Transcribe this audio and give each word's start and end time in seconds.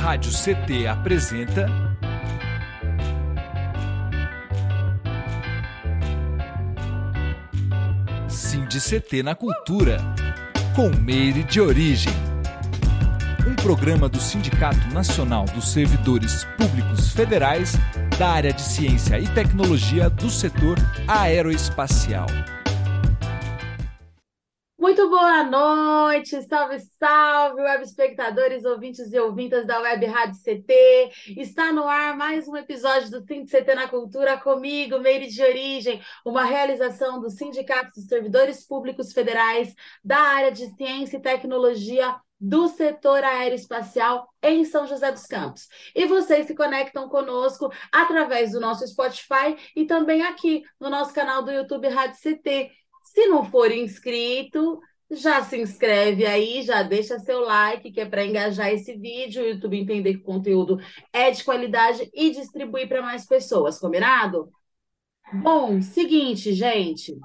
Rádio 0.00 0.32
CT 0.32 0.86
apresenta. 0.86 1.66
Cindy 8.26 8.80
CT 8.80 9.22
na 9.22 9.34
Cultura, 9.34 9.98
com 10.74 10.88
Meire 10.88 11.44
de 11.44 11.60
Origem. 11.60 12.14
Um 13.46 13.54
programa 13.56 14.08
do 14.08 14.18
Sindicato 14.18 14.88
Nacional 14.88 15.44
dos 15.44 15.70
Servidores 15.70 16.44
Públicos 16.56 17.12
Federais 17.12 17.74
da 18.18 18.30
área 18.30 18.54
de 18.54 18.62
Ciência 18.62 19.18
e 19.18 19.28
Tecnologia 19.28 20.08
do 20.08 20.30
setor 20.30 20.78
aeroespacial. 21.06 22.26
Muito 24.80 25.10
boa 25.10 25.44
noite, 25.44 26.40
salve, 26.44 26.80
salve, 26.98 27.60
web 27.60 27.84
espectadores, 27.84 28.64
ouvintes 28.64 29.12
e 29.12 29.20
ouvintas 29.20 29.66
da 29.66 29.78
Web 29.78 30.06
Rádio 30.06 30.40
CT. 30.42 31.34
Está 31.36 31.70
no 31.70 31.86
ar 31.86 32.16
mais 32.16 32.48
um 32.48 32.56
episódio 32.56 33.10
do 33.10 33.22
Think 33.22 33.50
CT 33.50 33.74
na 33.74 33.88
Cultura 33.88 34.38
comigo, 34.38 34.98
Meire 34.98 35.26
de 35.26 35.42
Origem, 35.42 36.00
uma 36.24 36.44
realização 36.44 37.20
do 37.20 37.28
Sindicato 37.28 37.90
dos 37.94 38.06
Servidores 38.06 38.66
Públicos 38.66 39.12
Federais 39.12 39.74
da 40.02 40.18
área 40.18 40.50
de 40.50 40.74
Ciência 40.74 41.18
e 41.18 41.22
Tecnologia 41.22 42.16
do 42.40 42.66
setor 42.68 43.22
aeroespacial 43.22 44.26
em 44.42 44.64
São 44.64 44.86
José 44.86 45.12
dos 45.12 45.26
Campos. 45.26 45.68
E 45.94 46.06
vocês 46.06 46.46
se 46.46 46.54
conectam 46.54 47.06
conosco 47.06 47.70
através 47.92 48.52
do 48.52 48.60
nosso 48.60 48.86
Spotify 48.88 49.58
e 49.76 49.84
também 49.84 50.22
aqui 50.22 50.62
no 50.80 50.88
nosso 50.88 51.12
canal 51.12 51.42
do 51.42 51.52
YouTube 51.52 51.86
Rádio 51.88 52.18
CT. 52.18 52.79
Se 53.12 53.26
não 53.26 53.44
for 53.44 53.72
inscrito, 53.72 54.80
já 55.10 55.42
se 55.42 55.60
inscreve 55.60 56.24
aí, 56.24 56.62
já 56.62 56.84
deixa 56.84 57.18
seu 57.18 57.40
like, 57.40 57.90
que 57.90 58.00
é 58.00 58.06
para 58.06 58.24
engajar 58.24 58.72
esse 58.72 58.96
vídeo, 58.96 59.42
o 59.42 59.46
YouTube 59.48 59.80
entender 59.80 60.14
que 60.14 60.20
o 60.20 60.24
conteúdo 60.24 60.78
é 61.12 61.28
de 61.32 61.42
qualidade 61.42 62.08
e 62.14 62.30
distribuir 62.30 62.88
para 62.88 63.02
mais 63.02 63.26
pessoas, 63.26 63.80
combinado? 63.80 64.48
Bom, 65.32 65.82
seguinte, 65.82 66.52
gente. 66.52 67.18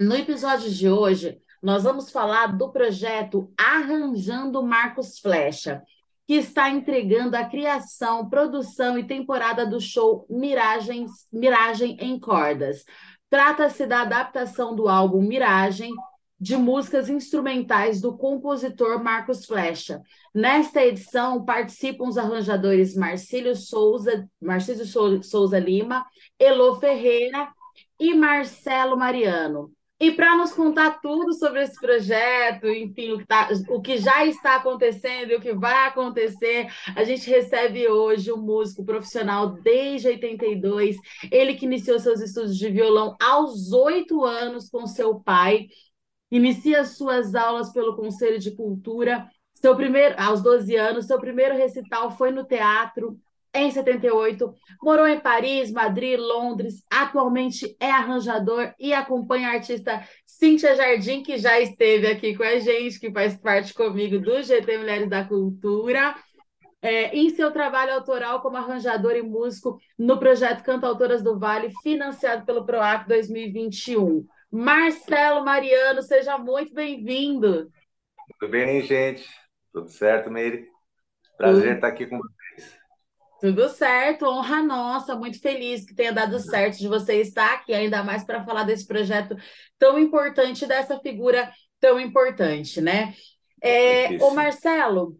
No 0.00 0.14
episódio 0.14 0.70
de 0.70 0.88
hoje, 0.88 1.36
nós 1.60 1.82
vamos 1.82 2.12
falar 2.12 2.56
do 2.56 2.70
projeto 2.70 3.52
Arranjando 3.58 4.62
Marcos 4.62 5.18
Flecha, 5.18 5.82
que 6.28 6.34
está 6.34 6.70
entregando 6.70 7.36
a 7.36 7.44
criação, 7.44 8.30
produção 8.30 8.96
e 8.96 9.04
temporada 9.04 9.66
do 9.66 9.80
show 9.80 10.24
Miragens, 10.30 11.10
Miragem 11.32 11.96
em 11.98 12.20
Cordas. 12.20 12.84
Trata-se 13.30 13.86
da 13.86 14.02
adaptação 14.02 14.74
do 14.74 14.88
álbum 14.88 15.20
Miragem 15.20 15.92
de 16.40 16.56
músicas 16.56 17.08
instrumentais 17.08 18.00
do 18.00 18.16
compositor 18.16 19.02
Marcos 19.02 19.44
Flecha. 19.44 20.00
Nesta 20.32 20.84
edição 20.84 21.44
participam 21.44 22.08
os 22.08 22.16
arranjadores 22.16 22.94
Marcílio 22.94 23.56
Souza, 23.56 24.28
Marcílio 24.40 24.86
Souza 25.22 25.58
Lima, 25.58 26.06
Elo 26.38 26.76
Ferreira 26.76 27.52
e 27.98 28.14
Marcelo 28.14 28.96
Mariano. 28.96 29.72
E 30.00 30.12
para 30.12 30.36
nos 30.36 30.52
contar 30.52 31.00
tudo 31.00 31.34
sobre 31.34 31.62
esse 31.62 31.74
projeto, 31.80 32.68
enfim, 32.68 33.12
o 33.12 33.18
que, 33.18 33.26
tá, 33.26 33.48
o 33.68 33.80
que, 33.80 33.98
já 33.98 34.24
está 34.24 34.54
acontecendo 34.54 35.32
e 35.32 35.34
o 35.34 35.40
que 35.40 35.52
vai 35.52 35.88
acontecer, 35.88 36.68
a 36.94 37.02
gente 37.02 37.28
recebe 37.28 37.88
hoje 37.88 38.32
um 38.32 38.36
músico 38.36 38.84
profissional 38.84 39.48
desde 39.60 40.06
82, 40.06 40.96
ele 41.32 41.54
que 41.54 41.66
iniciou 41.66 41.98
seus 41.98 42.20
estudos 42.20 42.56
de 42.56 42.70
violão 42.70 43.16
aos 43.20 43.72
oito 43.72 44.24
anos 44.24 44.68
com 44.68 44.86
seu 44.86 45.18
pai, 45.18 45.66
inicia 46.30 46.84
suas 46.84 47.34
aulas 47.34 47.72
pelo 47.72 47.96
Conselho 47.96 48.38
de 48.38 48.54
Cultura, 48.54 49.28
seu 49.52 49.74
primeiro, 49.74 50.14
aos 50.16 50.40
12 50.40 50.76
anos, 50.76 51.06
seu 51.06 51.18
primeiro 51.18 51.56
recital 51.56 52.12
foi 52.16 52.30
no 52.30 52.44
teatro, 52.44 53.18
em 53.54 53.70
78, 53.70 54.54
morou 54.82 55.06
em 55.06 55.18
Paris, 55.18 55.70
Madrid, 55.70 56.18
Londres, 56.18 56.84
atualmente 56.90 57.76
é 57.80 57.90
arranjador 57.90 58.72
e 58.78 58.92
acompanha 58.92 59.48
a 59.48 59.52
artista 59.52 60.06
Cíntia 60.24 60.76
Jardim, 60.76 61.22
que 61.22 61.38
já 61.38 61.58
esteve 61.58 62.06
aqui 62.06 62.36
com 62.36 62.42
a 62.42 62.58
gente, 62.58 63.00
que 63.00 63.10
faz 63.10 63.36
parte 63.36 63.72
comigo 63.72 64.18
do 64.18 64.42
GT 64.42 64.78
Mulheres 64.78 65.08
da 65.08 65.24
Cultura. 65.24 66.14
É, 66.80 67.16
em 67.16 67.30
seu 67.30 67.50
trabalho 67.50 67.94
autoral 67.94 68.40
como 68.40 68.56
arranjador 68.56 69.16
e 69.16 69.22
músico 69.22 69.80
no 69.98 70.16
projeto 70.16 70.62
Cantautoras 70.62 71.22
do 71.22 71.36
Vale, 71.36 71.72
financiado 71.82 72.46
pelo 72.46 72.64
PROAC 72.64 73.08
2021. 73.08 74.24
Marcelo 74.50 75.44
Mariano, 75.44 76.02
seja 76.02 76.38
muito 76.38 76.72
bem-vindo. 76.72 77.68
Tudo 78.38 78.50
bem, 78.52 78.80
gente? 78.82 79.28
Tudo 79.72 79.88
certo, 79.88 80.30
Meire? 80.30 80.68
Prazer 81.36 81.74
estar 81.74 81.88
aqui 81.88 82.06
com 82.06 82.18
você 82.18 82.37
tudo 83.40 83.68
certo, 83.68 84.26
honra 84.26 84.62
nossa, 84.62 85.16
muito 85.16 85.40
feliz 85.40 85.84
que 85.84 85.94
tenha 85.94 86.12
dado 86.12 86.38
certo 86.40 86.78
de 86.78 86.88
você 86.88 87.20
estar 87.20 87.54
aqui, 87.54 87.72
ainda 87.72 88.02
mais 88.02 88.24
para 88.24 88.44
falar 88.44 88.64
desse 88.64 88.86
projeto 88.86 89.36
tão 89.78 89.98
importante, 89.98 90.66
dessa 90.66 90.98
figura 91.00 91.50
tão 91.80 92.00
importante, 92.00 92.80
né? 92.80 93.14
É, 93.62 94.22
ô 94.22 94.30
Marcelo, 94.30 95.16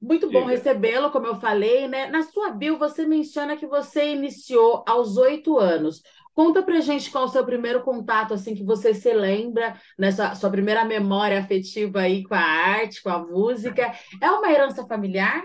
muito 0.00 0.30
bom 0.30 0.44
recebê-lo, 0.44 1.10
como 1.10 1.26
eu 1.26 1.36
falei, 1.36 1.86
né? 1.86 2.06
Na 2.06 2.22
sua 2.22 2.50
bio, 2.50 2.78
você 2.78 3.06
menciona 3.06 3.56
que 3.56 3.66
você 3.66 4.12
iniciou 4.12 4.82
aos 4.86 5.16
oito 5.16 5.58
anos. 5.58 6.02
Conta 6.34 6.62
pra 6.62 6.80
gente 6.80 7.10
qual 7.10 7.24
o 7.24 7.28
seu 7.28 7.44
primeiro 7.44 7.82
contato, 7.82 8.32
assim, 8.32 8.54
que 8.54 8.64
você 8.64 8.94
se 8.94 9.12
lembra, 9.12 9.78
nessa 9.98 10.34
sua 10.34 10.48
primeira 10.48 10.84
memória 10.84 11.38
afetiva 11.38 12.00
aí 12.00 12.22
com 12.24 12.34
a 12.34 12.40
arte, 12.40 13.02
com 13.02 13.10
a 13.10 13.18
música. 13.18 13.92
É 14.22 14.30
uma 14.30 14.50
herança 14.50 14.86
familiar? 14.86 15.44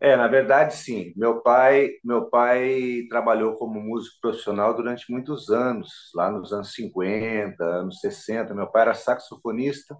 É, 0.00 0.16
na 0.16 0.28
verdade, 0.28 0.74
sim. 0.74 1.12
Meu 1.16 1.40
pai, 1.40 1.92
meu 2.04 2.28
pai 2.28 3.04
trabalhou 3.08 3.54
como 3.56 3.80
músico 3.80 4.18
profissional 4.20 4.74
durante 4.74 5.10
muitos 5.10 5.50
anos, 5.50 5.90
lá 6.14 6.30
nos 6.30 6.52
anos 6.52 6.74
50, 6.74 7.64
anos 7.64 8.00
60. 8.00 8.54
Meu 8.54 8.66
pai 8.70 8.82
era 8.82 8.94
saxofonista, 8.94 9.96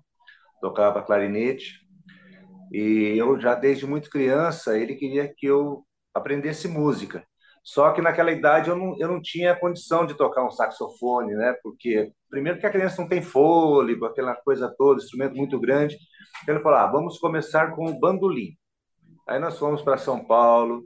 tocava 0.60 1.02
clarinete, 1.02 1.80
e 2.72 3.14
eu 3.16 3.38
já 3.40 3.54
desde 3.54 3.86
muito 3.86 4.10
criança, 4.10 4.78
ele 4.78 4.96
queria 4.96 5.32
que 5.34 5.46
eu 5.46 5.84
aprendesse 6.14 6.68
música. 6.68 7.24
Só 7.62 7.92
que 7.92 8.02
naquela 8.02 8.32
idade 8.32 8.68
eu 8.70 8.76
não, 8.76 8.96
eu 8.98 9.08
não 9.08 9.22
tinha 9.22 9.56
condição 9.56 10.04
de 10.06 10.14
tocar 10.14 10.44
um 10.46 10.50
saxofone, 10.50 11.34
né? 11.34 11.54
Porque, 11.62 12.12
primeiro, 12.30 12.58
que 12.58 12.66
a 12.66 12.70
criança 12.70 13.00
não 13.00 13.08
tem 13.08 13.22
fôlego, 13.22 14.04
aquela 14.06 14.34
coisa 14.36 14.72
toda, 14.76 15.00
instrumento 15.02 15.34
muito 15.36 15.58
grande. 15.60 15.96
Então, 16.42 16.54
ele 16.54 16.62
falou: 16.62 16.78
ah, 16.78 16.86
vamos 16.86 17.18
começar 17.18 17.74
com 17.74 17.86
o 17.86 17.98
bandolim. 17.98 18.56
Aí 19.26 19.38
nós 19.38 19.58
fomos 19.58 19.82
para 19.82 19.98
São 19.98 20.24
Paulo, 20.24 20.84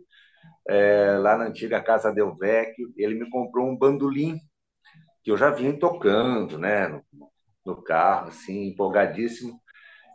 é, 0.68 1.18
lá 1.18 1.36
na 1.36 1.46
antiga 1.46 1.82
Casa 1.82 2.12
Del 2.12 2.36
Vecchio, 2.36 2.92
ele 2.96 3.14
me 3.14 3.30
comprou 3.30 3.68
um 3.68 3.76
bandolim, 3.76 4.38
que 5.22 5.30
eu 5.30 5.36
já 5.36 5.50
vinha 5.50 5.78
tocando, 5.78 6.58
né, 6.58 6.88
no, 6.88 7.04
no 7.66 7.82
carro, 7.82 8.28
assim, 8.28 8.68
empolgadíssimo. 8.68 9.60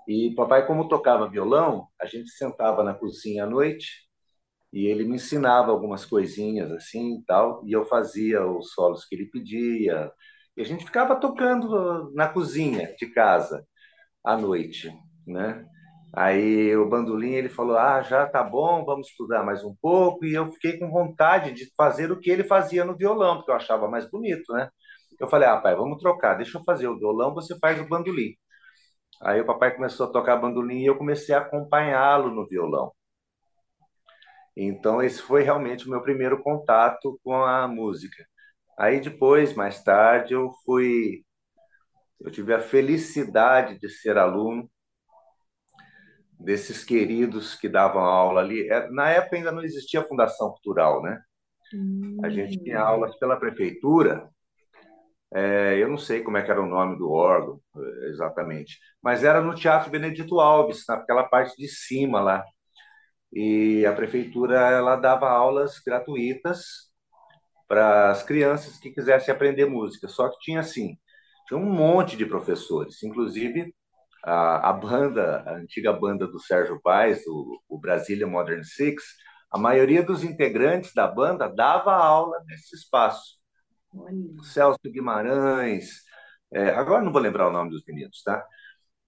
E 0.07 0.33
papai, 0.35 0.65
como 0.67 0.87
tocava 0.87 1.29
violão, 1.29 1.87
a 2.01 2.05
gente 2.05 2.29
sentava 2.31 2.83
na 2.83 2.93
cozinha 2.93 3.45
à 3.45 3.47
noite 3.47 4.07
e 4.73 4.87
ele 4.87 5.03
me 5.05 5.15
ensinava 5.15 5.71
algumas 5.71 6.05
coisinhas 6.05 6.71
assim 6.71 7.19
e 7.19 7.25
tal, 7.25 7.63
e 7.65 7.71
eu 7.73 7.85
fazia 7.85 8.45
os 8.45 8.71
solos 8.73 9.05
que 9.05 9.15
ele 9.15 9.27
pedia. 9.27 10.11
E 10.57 10.61
a 10.61 10.65
gente 10.65 10.85
ficava 10.85 11.15
tocando 11.15 12.11
na 12.13 12.27
cozinha 12.27 12.93
de 12.97 13.07
casa 13.07 13.65
à 14.25 14.37
noite, 14.37 14.91
né? 15.27 15.65
Aí 16.15 16.75
o 16.77 16.87
bandolim 16.89 17.33
ele 17.33 17.49
falou: 17.49 17.77
"Ah, 17.77 18.01
já 18.01 18.25
tá 18.27 18.43
bom, 18.43 18.85
vamos 18.85 19.09
estudar 19.09 19.43
mais 19.43 19.63
um 19.63 19.75
pouco". 19.81 20.25
E 20.25 20.33
eu 20.33 20.51
fiquei 20.53 20.77
com 20.79 20.89
vontade 20.91 21.51
de 21.53 21.71
fazer 21.75 22.11
o 22.11 22.19
que 22.19 22.29
ele 22.31 22.43
fazia 22.43 22.85
no 22.85 22.95
violão, 22.97 23.37
porque 23.37 23.51
eu 23.51 23.55
achava 23.55 23.87
mais 23.89 24.09
bonito, 24.09 24.53
né? 24.53 24.69
Eu 25.19 25.27
falei: 25.27 25.47
"Ah, 25.49 25.57
pai, 25.59 25.75
vamos 25.75 25.99
trocar. 26.01 26.35
Deixa 26.35 26.57
eu 26.59 26.63
fazer 26.63 26.87
o 26.87 26.97
violão, 26.99 27.33
você 27.33 27.57
faz 27.59 27.79
o 27.81 27.87
bandolim". 27.87 28.35
Aí 29.23 29.41
o 29.41 29.45
papai 29.45 29.75
começou 29.75 30.07
a 30.07 30.11
tocar 30.11 30.37
bandolim 30.37 30.81
e 30.83 30.85
eu 30.87 30.97
comecei 30.97 31.33
a 31.35 31.39
acompanhá-lo 31.39 32.29
no 32.33 32.47
violão. 32.47 32.91
Então 34.55 35.01
esse 35.01 35.21
foi 35.21 35.43
realmente 35.43 35.87
o 35.87 35.89
meu 35.89 36.01
primeiro 36.01 36.41
contato 36.41 37.19
com 37.23 37.33
a 37.43 37.67
música. 37.67 38.25
Aí 38.77 38.99
depois, 39.01 39.53
mais 39.55 39.83
tarde, 39.83 40.33
eu 40.33 40.51
fui 40.65 41.23
eu 42.21 42.31
tive 42.31 42.53
a 42.53 42.59
felicidade 42.59 43.79
de 43.79 43.89
ser 43.89 44.17
aluno 44.17 44.69
desses 46.43 46.83
queridos 46.83 47.55
que 47.55 47.69
davam 47.69 48.03
aula 48.03 48.41
ali. 48.41 48.69
É, 48.69 48.89
na 48.91 49.09
época 49.09 49.37
ainda 49.37 49.51
não 49.51 49.63
existia 49.63 50.03
Fundação 50.03 50.49
Cultural, 50.51 51.01
né? 51.01 51.21
Hum. 51.73 52.17
A 52.23 52.29
gente 52.29 52.61
tinha 52.61 52.83
hum. 52.83 52.87
aulas 52.87 53.15
pela 53.17 53.37
prefeitura. 53.39 54.29
É, 55.33 55.77
eu 55.79 55.87
não 55.89 55.97
sei 55.97 56.21
como 56.21 56.37
é 56.37 56.43
que 56.43 56.51
era 56.51 56.61
o 56.61 56.67
nome 56.67 56.97
do 56.97 57.11
órgão 57.11 57.59
é, 57.75 58.09
exatamente, 58.09 58.77
mas 59.01 59.23
era 59.23 59.41
no 59.41 59.55
Teatro 59.55 59.89
Benedito 59.89 60.39
Alves, 60.39 60.83
naquela 60.87 61.23
parte 61.23 61.57
de 61.57 61.67
cima 61.67 62.21
lá. 62.21 62.43
E 63.31 63.83
a 63.85 63.93
prefeitura 63.93 64.59
ela 64.69 64.95
dava 64.95 65.27
aulas 65.29 65.79
gratuitas 65.79 66.91
para 67.67 68.11
as 68.11 68.23
crianças 68.23 68.77
que 68.77 68.91
quisessem 68.91 69.33
aprender 69.33 69.65
música. 69.65 70.07
Só 70.07 70.29
que 70.29 70.37
tinha 70.39 70.59
assim, 70.59 70.97
tinha 71.47 71.59
um 71.59 71.65
monte 71.65 72.15
de 72.15 72.25
professores, 72.25 73.01
inclusive 73.01 73.73
a, 74.23 74.69
a 74.69 74.73
banda, 74.73 75.43
a 75.45 75.55
antiga 75.55 75.91
banda 75.91 76.27
do 76.27 76.39
Sérgio 76.39 76.79
Vaz, 76.83 77.25
o, 77.27 77.61
o 77.67 77.77
Brasília 77.77 78.25
Modern 78.25 78.63
Six, 78.63 79.03
a 79.51 79.57
maioria 79.57 80.01
dos 80.01 80.23
integrantes 80.23 80.93
da 80.93 81.07
banda 81.07 81.47
dava 81.47 81.93
aula 81.93 82.41
nesse 82.47 82.75
espaço. 82.75 83.37
Olha. 83.95 84.15
Celso 84.43 84.79
Guimarães, 84.85 85.89
é, 86.51 86.69
agora 86.69 87.03
não 87.03 87.11
vou 87.11 87.21
lembrar 87.21 87.47
o 87.47 87.51
nome 87.51 87.69
dos 87.69 87.83
meninos, 87.85 88.23
tá? 88.23 88.43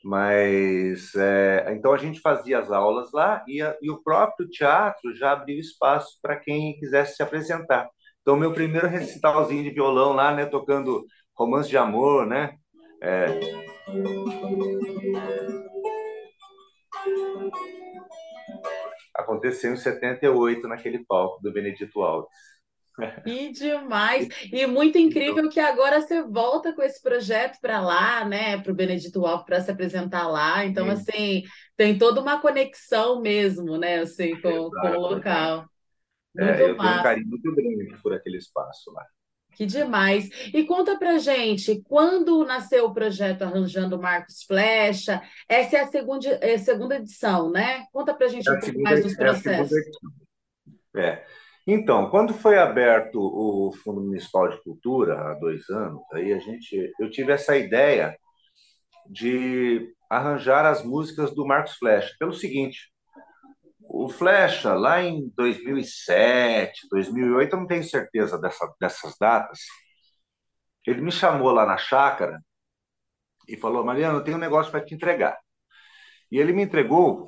Mas 0.04 1.16
é, 1.16 1.66
então 1.72 1.92
a 1.92 1.98
gente 1.98 2.20
fazia 2.20 2.60
as 2.60 2.72
aulas 2.72 3.12
lá 3.12 3.44
e, 3.48 3.62
a, 3.62 3.76
e 3.82 3.90
o 3.90 4.04
próprio 4.04 4.48
teatro 4.48 5.16
já 5.16 5.32
abriu 5.32 5.60
espaço 5.60 6.20
para 6.22 6.36
quem 6.36 6.78
quisesse 6.78 7.16
se 7.16 7.24
apresentar. 7.24 7.90
Então, 8.22 8.36
meu 8.36 8.54
primeiro 8.54 8.88
recitalzinho 8.88 9.64
de 9.64 9.72
violão 9.72 10.14
lá, 10.14 10.34
né, 10.34 10.46
tocando 10.46 11.06
romance 11.36 11.70
de 11.70 11.78
amor, 11.78 12.26
né? 12.26 12.56
É... 13.02 13.75
Aconteceu 19.14 19.74
em 19.74 19.78
78 19.78 20.68
naquele 20.68 21.06
palco 21.06 21.42
do 21.42 21.54
Benedito 21.54 22.02
Alves. 22.02 22.30
Que 23.26 23.52
demais! 23.52 24.30
E 24.54 24.66
muito 24.66 24.98
incrível 24.98 25.50
que 25.50 25.60
agora 25.60 26.00
você 26.00 26.24
volta 26.24 26.74
com 26.74 26.82
esse 26.82 27.02
projeto 27.02 27.60
para 27.60 27.82
lá, 27.82 28.24
né? 28.24 28.58
Para 28.62 28.72
o 28.72 28.76
Benedito 28.76 29.26
Alves 29.26 29.46
para 29.46 29.60
se 29.60 29.70
apresentar 29.70 30.28
lá. 30.30 30.66
Então, 30.66 30.86
Sim. 30.86 30.92
assim, 30.92 31.44
tem 31.76 31.98
toda 31.98 32.22
uma 32.22 32.40
conexão 32.40 33.22
mesmo, 33.22 33.78
né? 33.78 34.00
Assim, 34.00 34.40
com, 34.40 34.70
com 34.70 34.88
o 34.88 35.00
local. 35.00 35.66
Muito 36.34 36.52
é, 36.52 36.70
eu 36.70 36.78
massa. 36.78 36.90
tenho 36.90 37.00
um 37.00 37.04
carinho 37.04 37.28
muito 37.28 37.56
grande 37.56 38.02
por 38.02 38.14
aquele 38.14 38.38
espaço 38.38 38.94
lá. 38.94 39.06
Que 39.56 39.66
demais. 39.66 40.30
E 40.54 40.66
conta 40.66 40.98
pra 40.98 41.18
gente, 41.18 41.82
quando 41.88 42.46
nasceu 42.46 42.86
o 42.86 42.94
projeto 42.94 43.44
Arranjando 43.44 44.00
Marcos 44.00 44.44
Flecha? 44.44 45.22
Essa 45.48 45.78
é 45.78 45.82
a 45.82 45.88
segunda, 45.88 46.28
é 46.28 46.56
a 46.56 46.60
segunda 46.60 46.98
edição, 46.98 47.50
né? 47.50 47.86
Conta 47.92 48.14
pra 48.14 48.28
gente 48.28 48.48
é 48.48 48.52
um 48.52 48.60
pouco 48.60 48.82
mais 48.82 49.04
dos 49.04 49.16
processos. 49.16 49.78
É, 50.96 51.02
é. 51.02 51.26
Então, 51.68 52.12
quando 52.12 52.34
foi 52.34 52.60
aberto 52.60 53.20
o 53.20 53.72
Fundo 53.84 54.02
Municipal 54.02 54.50
de 54.50 54.62
Cultura, 54.62 55.20
há 55.20 55.34
dois 55.34 55.68
anos, 55.70 56.02
aí 56.14 56.32
a 56.32 56.38
gente, 56.38 56.92
eu 57.00 57.10
tive 57.10 57.32
essa 57.32 57.58
ideia 57.58 58.16
de 59.10 59.92
arranjar 60.10 60.66
as 60.66 60.84
músicas 60.84 61.34
do 61.34 61.46
Marcos 61.46 61.76
Flecha, 61.78 62.14
pelo 62.20 62.34
seguinte, 62.34 62.92
o 63.88 64.10
Flecha, 64.10 64.74
lá 64.74 65.02
em 65.02 65.30
2007, 65.36 66.88
2008, 66.90 67.54
eu 67.54 67.60
não 67.60 67.68
tenho 67.68 67.84
certeza 67.84 68.38
dessa, 68.38 68.74
dessas 68.80 69.16
datas, 69.20 69.60
ele 70.86 71.02
me 71.02 71.12
chamou 71.12 71.52
lá 71.52 71.66
na 71.66 71.78
chácara 71.78 72.40
e 73.48 73.58
falou: 73.58 73.84
Mariana, 73.84 74.18
eu 74.20 74.24
tenho 74.24 74.38
um 74.38 74.40
negócio 74.40 74.72
para 74.72 74.84
te 74.84 74.94
entregar. 74.94 75.38
E 76.32 76.38
ele 76.38 76.54
me 76.54 76.64
entregou 76.64 77.28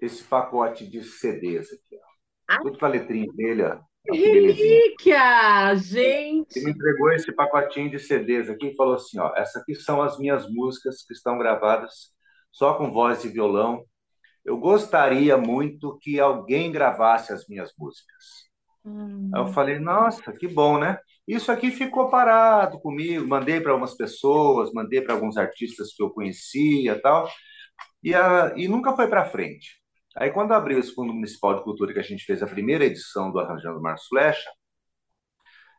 esse 0.00 0.22
pacote 0.24 0.86
de 0.86 1.02
CDs 1.04 1.72
aqui, 1.72 1.96
ó. 1.96 2.12
Ah. 2.48 2.58
tudo 2.60 2.78
com 2.78 2.84
a 2.84 2.88
letrinha 2.88 3.32
dele. 3.32 3.62
Ó. 3.62 3.80
Relíquia, 4.10 5.74
gente! 5.76 6.56
Ele 6.56 6.66
me 6.66 6.70
entregou 6.72 7.12
esse 7.12 7.32
pacotinho 7.32 7.88
de 7.88 8.00
CDs 8.00 8.50
aqui 8.50 8.68
e 8.68 8.76
falou 8.76 8.94
assim: 8.94 9.18
ó, 9.18 9.32
essas 9.36 9.62
aqui 9.62 9.74
são 9.74 10.02
as 10.02 10.18
minhas 10.18 10.48
músicas 10.50 11.04
que 11.04 11.12
estão 11.12 11.38
gravadas 11.38 12.12
só 12.50 12.74
com 12.74 12.90
voz 12.90 13.24
e 13.24 13.28
violão 13.28 13.84
eu 14.44 14.56
gostaria 14.58 15.36
muito 15.36 15.98
que 15.98 16.18
alguém 16.18 16.72
gravasse 16.72 17.32
as 17.32 17.46
minhas 17.48 17.72
músicas. 17.78 18.50
Hum. 18.84 19.30
Aí 19.34 19.40
eu 19.40 19.46
falei, 19.48 19.78
nossa, 19.78 20.32
que 20.32 20.48
bom, 20.48 20.78
né? 20.78 20.98
Isso 21.26 21.52
aqui 21.52 21.70
ficou 21.70 22.10
parado 22.10 22.80
comigo, 22.80 23.26
mandei 23.26 23.60
para 23.60 23.70
algumas 23.70 23.96
pessoas, 23.96 24.72
mandei 24.72 25.00
para 25.00 25.14
alguns 25.14 25.36
artistas 25.36 25.94
que 25.94 26.02
eu 26.02 26.10
conhecia 26.10 27.00
tal, 27.00 27.28
e, 28.02 28.14
a, 28.14 28.52
e 28.56 28.66
nunca 28.66 28.94
foi 28.94 29.06
para 29.08 29.24
frente. 29.24 29.80
Aí, 30.16 30.30
quando 30.30 30.52
abriu 30.52 30.78
esse 30.78 30.94
Fundo 30.94 31.12
Municipal 31.14 31.54
de 31.54 31.62
Cultura, 31.62 31.92
que 31.92 32.00
a 32.00 32.02
gente 32.02 32.24
fez 32.24 32.42
a 32.42 32.46
primeira 32.46 32.84
edição 32.84 33.30
do 33.30 33.38
Arranjando 33.38 33.80
Marcos 33.80 34.06
Flecha, 34.08 34.50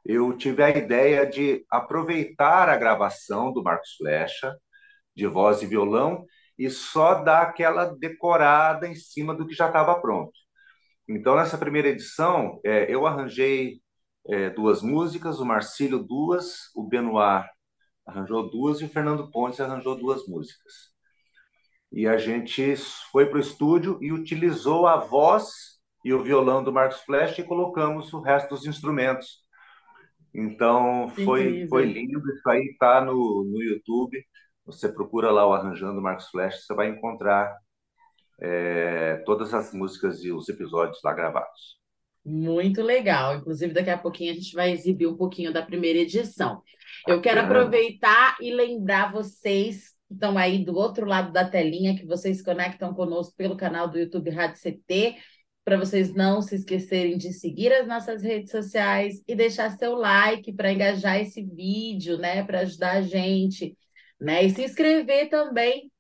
eu 0.06 0.36
tive 0.36 0.64
a 0.64 0.70
ideia 0.70 1.26
de 1.26 1.66
aproveitar 1.70 2.68
a 2.70 2.78
gravação 2.78 3.54
do 3.54 3.64
Marcos 3.64 3.96
Flecha, 3.96 4.56
de 5.16 5.28
voz 5.28 5.62
e 5.62 5.66
violão, 5.66 6.26
e 6.58 6.70
só 6.70 7.16
dar 7.16 7.42
aquela 7.44 7.86
decorada 7.86 8.88
em 8.88 8.96
cima 8.96 9.34
do 9.36 9.48
que 9.48 9.56
já 9.56 9.68
estava 9.68 10.00
pronto. 10.00 10.32
Então, 11.08 11.36
nessa 11.36 11.58
primeira 11.58 11.90
edição, 11.90 12.60
é, 12.64 12.94
eu 12.94 13.06
arranjei 13.06 13.82
é, 14.30 14.50
duas 14.50 14.82
músicas, 14.82 15.40
o 15.40 15.46
Marcílio 15.46 16.00
duas, 16.00 16.72
o 16.76 16.88
Benoit 16.88 17.46
arranjou 18.06 18.50
duas 18.50 18.82
e 18.82 18.86
o 18.86 18.90
Fernando 18.90 19.30
Pontes 19.32 19.60
arranjou 19.60 19.96
duas 19.96 20.28
músicas. 20.28 20.94
E 21.92 22.08
a 22.08 22.18
gente 22.18 22.76
foi 23.12 23.26
para 23.28 23.38
o 23.38 23.42
estúdio 23.42 24.00
e 24.02 24.12
utilizou 24.12 24.88
a 24.88 24.98
voz 24.98 25.74
e 26.04 26.14
o 26.14 26.24
violão 26.24 26.64
do 26.64 26.74
Marcos 26.74 27.02
Flash 27.02 27.38
e 27.40 27.44
colocamos 27.44 28.12
o 28.14 28.22
resto 28.22 28.50
dos 28.50 28.66
instrumentos. 28.66 29.44
Então, 30.34 31.10
foi, 31.24 31.68
foi 31.68 31.86
lindo. 31.86 32.20
Isso 32.34 32.50
aí 32.50 32.70
está 32.72 33.00
no, 33.06 33.44
no 33.44 33.62
YouTube. 33.62 34.18
Você 34.66 34.88
procura 34.90 35.32
lá 35.32 35.46
o 35.46 35.54
Arranjando 35.54 36.02
Marcos 36.02 36.30
Flash, 36.30 36.66
você 36.66 36.74
vai 36.74 36.90
encontrar 36.90 37.54
é, 38.42 39.18
todas 39.26 39.54
as 39.54 39.74
músicas 39.74 40.24
e 40.24 40.32
os 40.32 40.48
episódios 40.50 41.00
lá 41.04 41.14
gravados. 41.14 41.82
Muito 42.26 42.82
legal. 42.82 43.36
Inclusive, 43.36 43.74
daqui 43.74 43.90
a 43.90 43.98
pouquinho 43.98 44.32
a 44.32 44.36
gente 44.36 44.56
vai 44.56 44.72
exibir 44.72 45.08
um 45.08 45.18
pouquinho 45.18 45.52
da 45.52 45.62
primeira 45.62 46.00
edição. 46.00 46.62
Eu 47.08 47.22
quero 47.22 47.42
aproveitar 47.42 48.38
e 48.40 48.54
lembrar 48.54 49.12
vocês 49.12 49.90
que 50.08 50.14
estão 50.14 50.38
aí 50.38 50.64
do 50.64 50.76
outro 50.76 51.06
lado 51.06 51.34
da 51.34 51.44
telinha, 51.44 51.98
que 51.98 52.06
vocês 52.06 52.42
conectam 52.42 52.94
conosco 52.94 53.36
pelo 53.36 53.58
canal 53.58 53.90
do 53.90 54.00
YouTube 54.00 54.30
Rádio 54.30 54.62
CT, 54.62 55.16
para 55.66 55.78
vocês 55.78 56.14
não 56.14 56.42
se 56.42 56.56
esquecerem 56.56 57.18
de 57.18 57.34
seguir 57.34 57.74
as 57.74 57.88
nossas 57.88 58.22
redes 58.22 58.52
sociais 58.52 59.22
e 59.28 59.36
deixar 59.36 59.72
seu 59.72 59.96
like 59.96 60.54
para 60.54 60.72
engajar 60.72 61.20
esse 61.20 61.42
vídeo, 61.42 62.18
né? 62.18 62.44
Para 62.44 62.60
ajudar 62.62 62.98
a 62.98 63.02
gente 63.02 63.76
né? 64.24 64.44
E 64.44 64.50
se 64.50 64.64
inscrever 64.64 65.30
também 65.30 65.92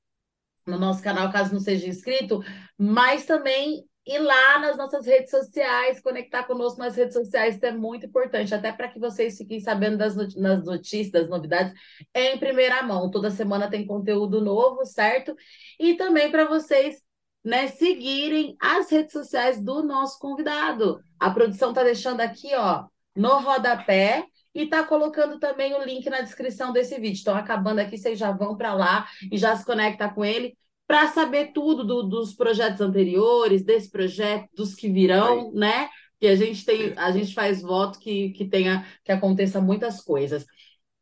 no 0.65 0.79
nosso 0.79 1.03
canal, 1.03 1.31
caso 1.31 1.53
não 1.53 1.59
seja 1.59 1.87
inscrito, 1.87 2.41
mas 2.77 3.25
também 3.25 3.83
ir 4.05 4.19
lá 4.19 4.59
nas 4.59 4.77
nossas 4.77 5.05
redes 5.05 5.29
sociais, 5.29 6.01
conectar 6.01 6.43
conosco 6.43 6.79
nas 6.79 6.95
redes 6.95 7.13
sociais, 7.13 7.55
isso 7.55 7.65
é 7.65 7.71
muito 7.71 8.05
importante, 8.05 8.53
até 8.53 8.71
para 8.71 8.89
que 8.89 8.99
vocês 8.99 9.37
fiquem 9.37 9.59
sabendo 9.59 9.97
das 9.97 10.15
notícias, 10.15 11.11
das 11.11 11.29
novidades 11.29 11.73
em 12.13 12.37
primeira 12.37 12.81
mão. 12.83 13.09
Toda 13.09 13.31
semana 13.31 13.69
tem 13.69 13.85
conteúdo 13.85 14.41
novo, 14.41 14.85
certo? 14.85 15.35
E 15.79 15.95
também 15.95 16.31
para 16.31 16.45
vocês 16.45 17.01
né, 17.43 17.67
seguirem 17.67 18.55
as 18.59 18.89
redes 18.89 19.13
sociais 19.13 19.61
do 19.61 19.83
nosso 19.83 20.19
convidado. 20.19 21.01
A 21.19 21.29
produção 21.29 21.69
está 21.69 21.83
deixando 21.83 22.21
aqui, 22.21 22.53
ó, 22.55 22.85
no 23.15 23.39
rodapé, 23.39 24.25
e 24.53 24.67
tá 24.67 24.83
colocando 24.83 25.39
também 25.39 25.73
o 25.73 25.83
link 25.83 26.09
na 26.09 26.21
descrição 26.21 26.71
desse 26.71 26.99
vídeo. 26.99 27.21
Então, 27.21 27.35
acabando 27.35 27.79
aqui, 27.79 27.97
vocês 27.97 28.17
já 28.17 28.31
vão 28.31 28.55
para 28.55 28.73
lá 28.73 29.07
e 29.31 29.37
já 29.37 29.55
se 29.55 29.65
conectam 29.65 30.09
com 30.09 30.23
ele 30.23 30.55
para 30.87 31.07
saber 31.07 31.51
tudo 31.53 31.83
do, 31.83 32.03
dos 32.03 32.33
projetos 32.33 32.81
anteriores, 32.81 33.63
desse 33.63 33.89
projeto, 33.89 34.47
dos 34.55 34.75
que 34.75 34.89
virão, 34.89 35.47
Aí. 35.47 35.51
né? 35.53 35.89
Que 36.19 36.27
a 36.27 36.35
gente 36.35 36.63
tem, 36.65 36.93
a 36.95 37.11
gente 37.11 37.33
faz 37.33 37.61
voto 37.61 37.99
que, 37.99 38.29
que 38.29 38.45
tenha 38.45 38.85
que 39.03 39.11
aconteça 39.11 39.59
muitas 39.59 40.01
coisas. 40.01 40.45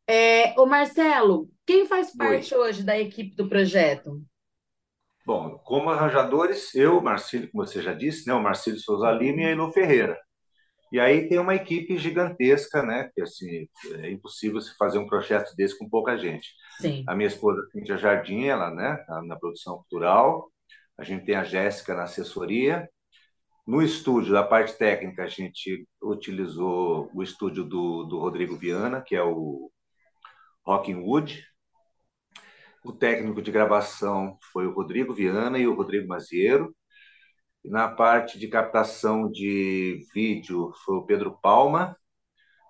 É, 0.06 0.58
o 0.60 0.66
Marcelo, 0.66 1.48
quem 1.66 1.86
faz 1.86 2.14
parte 2.16 2.54
Oi. 2.54 2.60
hoje 2.60 2.82
da 2.82 2.98
equipe 2.98 3.36
do 3.36 3.48
projeto? 3.48 4.22
Bom, 5.24 5.56
como 5.58 5.90
arranjadores, 5.90 6.74
eu, 6.74 7.00
Marcílio, 7.00 7.48
como 7.52 7.64
você 7.64 7.80
já 7.80 7.92
disse, 7.94 8.26
né, 8.26 8.34
o 8.34 8.42
Marcílio 8.42 8.80
Souza 8.80 9.10
Lima 9.12 9.42
e 9.42 9.44
a 9.44 9.50
Elo 9.50 9.70
Ferreira. 9.70 10.18
E 10.92 11.00
aí 11.00 11.26
tem 11.26 11.38
uma 11.38 11.54
equipe 11.54 11.96
gigantesca, 11.96 12.82
né? 12.82 13.10
Que 13.14 13.22
assim, 13.22 13.66
é 13.94 14.10
impossível 14.10 14.60
se 14.60 14.76
fazer 14.76 14.98
um 14.98 15.06
projeto 15.06 15.56
desse 15.56 15.78
com 15.78 15.88
pouca 15.88 16.18
gente. 16.18 16.50
Sim. 16.78 17.02
A 17.08 17.16
minha 17.16 17.28
esposa, 17.28 17.66
Cíntia 17.72 17.96
Jardim, 17.96 18.44
ela, 18.44 18.70
né, 18.70 18.96
tá 19.06 19.22
na 19.22 19.36
produção 19.36 19.76
cultural. 19.76 20.52
A 20.98 21.02
gente 21.02 21.24
tem 21.24 21.34
a 21.34 21.44
Jéssica 21.44 21.94
na 21.94 22.02
assessoria. 22.02 22.86
No 23.66 23.80
estúdio, 23.80 24.34
da 24.34 24.42
parte 24.42 24.76
técnica, 24.76 25.24
a 25.24 25.28
gente 25.28 25.88
utilizou 26.02 27.10
o 27.14 27.22
estúdio 27.22 27.64
do, 27.64 28.04
do 28.04 28.18
Rodrigo 28.18 28.54
Viana, 28.56 29.00
que 29.00 29.16
é 29.16 29.22
o 29.22 29.70
Rockingwood. 30.62 31.42
O 32.84 32.92
técnico 32.92 33.40
de 33.40 33.50
gravação 33.50 34.36
foi 34.52 34.66
o 34.66 34.74
Rodrigo 34.74 35.14
Viana 35.14 35.58
e 35.58 35.66
o 35.66 35.74
Rodrigo 35.74 36.06
Maziero. 36.06 36.74
Na 37.64 37.88
parte 37.88 38.38
de 38.38 38.48
captação 38.48 39.30
de 39.30 40.06
vídeo 40.14 40.72
foi 40.84 40.96
o 40.96 41.06
Pedro 41.06 41.38
Palma. 41.40 41.96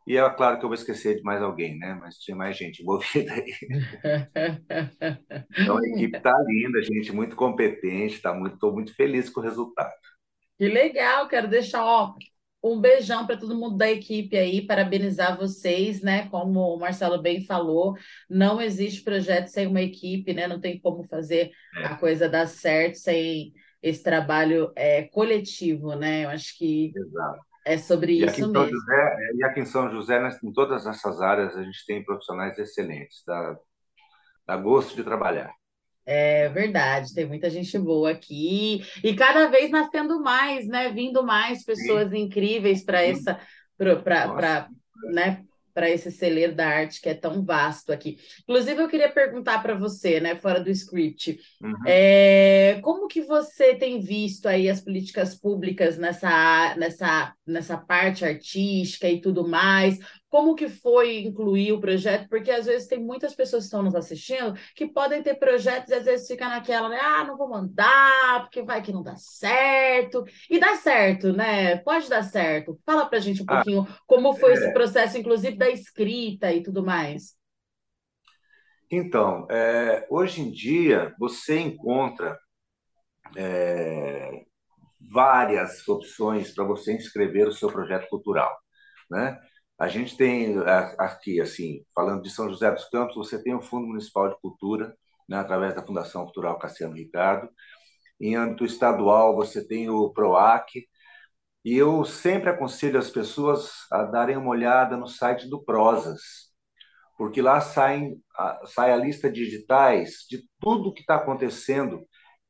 E 0.07 0.17
é 0.17 0.31
claro 0.31 0.59
que 0.59 0.65
eu 0.65 0.69
vou 0.69 0.75
esquecer 0.75 1.17
de 1.17 1.23
mais 1.23 1.41
alguém, 1.41 1.79
né? 1.79 1.95
Mas 2.01 2.17
tinha 2.19 2.37
mais 2.37 2.57
gente 2.57 2.83
envolvida 2.83 3.33
aí. 3.33 3.55
então 5.59 5.79
a 5.79 5.87
equipe 5.89 6.17
está 6.17 6.33
linda, 6.47 6.83
gente 6.83 7.13
muito 7.13 7.37
competente, 7.37 8.21
tá 8.21 8.35
muito, 8.35 8.55
estou 8.55 8.73
muito 8.73 8.95
feliz 8.95 9.31
com 9.31 9.41
o 9.41 9.45
resultado. 9.45 9.93
Que 10.59 10.69
legal, 10.69 11.29
quero 11.29 11.49
deixar, 11.49 11.85
ó, 11.85 12.15
Um 12.63 12.81
beijão 12.81 13.27
para 13.27 13.37
todo 13.37 13.57
mundo 13.59 13.77
da 13.77 13.91
equipe 13.91 14.37
aí, 14.37 14.67
parabenizar 14.67 15.37
vocês, 15.37 16.03
né? 16.03 16.29
Como 16.29 16.61
o 16.61 16.79
Marcelo 16.79 17.21
bem 17.21 17.45
falou, 17.45 17.97
não 18.31 18.61
existe 18.61 19.03
projeto 19.03 19.49
sem 19.49 19.67
uma 19.67 19.83
equipe, 19.83 20.33
né? 20.35 20.47
Não 20.49 20.61
tem 20.61 20.81
como 20.81 21.05
fazer 21.05 21.53
é. 21.77 21.87
a 21.87 21.97
coisa 21.97 22.29
dar 22.29 22.47
certo 22.47 22.97
sem 22.97 23.53
esse 23.83 24.03
trabalho 24.03 24.73
é, 24.77 25.03
coletivo, 25.03 25.95
né? 25.95 26.25
Eu 26.25 26.31
acho 26.31 26.57
que 26.57 26.93
Exato. 26.95 27.41
é 27.65 27.77
sobre 27.77 28.13
e 28.13 28.25
isso 28.25 28.49
mesmo. 28.49 28.69
José, 28.69 29.17
e 29.35 29.45
aqui 29.45 29.61
em 29.61 29.67
São 29.67 29.91
José, 29.91 30.21
em 30.43 30.53
todas 30.53 30.87
essas 30.87 31.21
áreas, 31.21 31.57
a 31.57 31.63
gente 31.63 31.85
tem 31.87 32.05
profissionais 32.05 32.57
excelentes, 32.59 33.23
dá, 33.27 33.57
dá 34.47 34.57
gosto 34.57 34.95
de 34.95 35.03
trabalhar. 35.03 35.53
É 36.05 36.49
verdade, 36.49 37.15
tem 37.15 37.27
muita 37.27 37.49
gente 37.49 37.79
boa 37.79 38.11
aqui 38.11 38.83
e 39.05 39.15
cada 39.15 39.47
vez 39.49 39.71
nascendo 39.71 40.21
mais, 40.21 40.67
né? 40.67 40.91
Vindo 40.91 41.23
mais 41.23 41.65
pessoas 41.65 42.11
Sim. 42.11 42.19
incríveis 42.19 42.85
para 42.85 43.03
essa, 43.03 43.41
para 43.77 44.69
né? 45.13 45.45
Para 45.75 45.91
esse 45.91 46.11
celeiro 46.11 46.55
da 46.55 46.67
arte 46.67 47.01
que 47.01 47.09
é 47.09 47.15
tão 47.15 47.45
vasto 47.45 47.93
aqui. 47.93 48.19
Inclusive, 48.43 48.83
eu 48.83 48.89
queria 48.89 49.11
perguntar 49.11 49.63
para 49.63 49.75
você, 49.75 50.21
né, 50.21 50.37
fora 50.37 50.61
do 50.61 50.71
script, 50.71 51.39
uhum. 51.63 51.75
é, 51.87 52.79
como 52.83 53.09
que 53.09 53.23
você 53.23 53.75
tem 53.75 54.01
visto 54.01 54.47
aí 54.47 54.69
as 54.69 54.81
políticas 54.81 55.35
públicas 55.35 55.97
nessa, 55.97 56.75
nessa, 56.77 57.35
nessa 57.47 57.77
parte 57.79 58.25
artística 58.25 59.09
e 59.09 59.21
tudo 59.21 59.49
mais? 59.49 59.99
Como 60.33 60.55
que 60.55 60.67
foi 60.67 61.19
incluir 61.25 61.73
o 61.73 61.81
projeto, 61.81 62.27
porque 62.27 62.51
às 62.51 62.65
vezes 62.65 62.89
tem 62.89 62.99
muitas 62.99 63.35
pessoas 63.35 63.65
que 63.65 63.67
estão 63.67 63.83
nos 63.83 63.95
assistindo 63.95 64.59
que 64.75 64.87
podem 64.87 65.23
ter 65.23 65.35
projetos 65.35 65.91
e 65.91 65.95
às 65.95 66.07
vezes 66.07 66.27
fica 66.27 66.49
naquela, 66.49 66.89
né? 66.89 66.99
Ah, 66.99 67.23
não 67.23 67.37
vou 67.37 67.51
mandar, 67.51 68.41
porque 68.41 68.63
vai 68.63 68.81
que 68.81 68.91
não 68.91 69.03
dá 69.03 69.15
certo. 69.15 70.25
E 70.49 70.59
dá 70.59 70.75
certo, 70.77 71.35
né? 71.35 71.77
Pode 71.77 72.09
dar 72.09 72.23
certo. 72.23 72.81
Fala 72.87 73.05
pra 73.05 73.19
gente 73.19 73.43
um 73.43 73.47
ah, 73.47 73.57
pouquinho 73.57 73.87
como 74.07 74.33
foi 74.33 74.53
é... 74.53 74.55
esse 74.55 74.73
processo, 74.73 75.19
inclusive 75.19 75.55
da 75.55 75.69
escrita 75.69 76.51
e 76.51 76.63
tudo 76.63 76.83
mais. 76.83 77.37
Então, 78.91 79.47
é, 79.51 80.07
hoje 80.09 80.41
em 80.41 80.51
dia 80.51 81.15
você 81.19 81.59
encontra 81.59 82.39
é, 83.37 84.47
várias 84.99 85.87
opções 85.87 86.55
para 86.55 86.65
você 86.65 86.95
inscrever 86.95 87.47
o 87.47 87.53
seu 87.53 87.71
projeto 87.71 88.09
cultural, 88.09 88.51
né? 89.11 89.39
A 89.83 89.89
gente 89.89 90.17
tem 90.17 90.57
aqui, 90.97 91.41
assim, 91.41 91.85
falando 91.93 92.23
de 92.23 92.31
São 92.31 92.49
José 92.49 92.71
dos 92.71 92.89
Campos, 92.89 93.17
você 93.17 93.43
tem 93.43 93.53
o 93.53 93.61
Fundo 93.61 93.89
Municipal 93.89 94.29
de 94.29 94.41
Cultura, 94.41 94.97
né, 95.29 95.37
através 95.39 95.75
da 95.75 95.85
Fundação 95.85 96.23
Cultural 96.23 96.57
Cassiano 96.57 96.95
Ricardo. 96.95 97.51
Em 98.21 98.37
âmbito 98.37 98.65
estadual, 98.65 99.35
você 99.35 99.67
tem 99.67 99.91
o 99.91 100.11
PROAC. 100.13 100.87
E 101.65 101.77
eu 101.77 102.05
sempre 102.05 102.51
aconselho 102.51 102.97
as 102.99 103.11
pessoas 103.11 103.73
a 103.91 104.05
darem 104.05 104.37
uma 104.37 104.51
olhada 104.51 104.97
no 104.97 105.09
site 105.09 105.49
do 105.51 105.61
Prosas, 105.65 106.21
porque 107.19 107.43
lá 107.43 107.61
saem, 107.61 108.23
sai 108.67 108.93
a 108.93 108.97
lista 108.97 109.31
digitais 109.31 110.27
de 110.31 110.45
tudo 110.61 110.95
que 110.95 111.01
está 111.01 111.17
acontecendo 111.17 112.07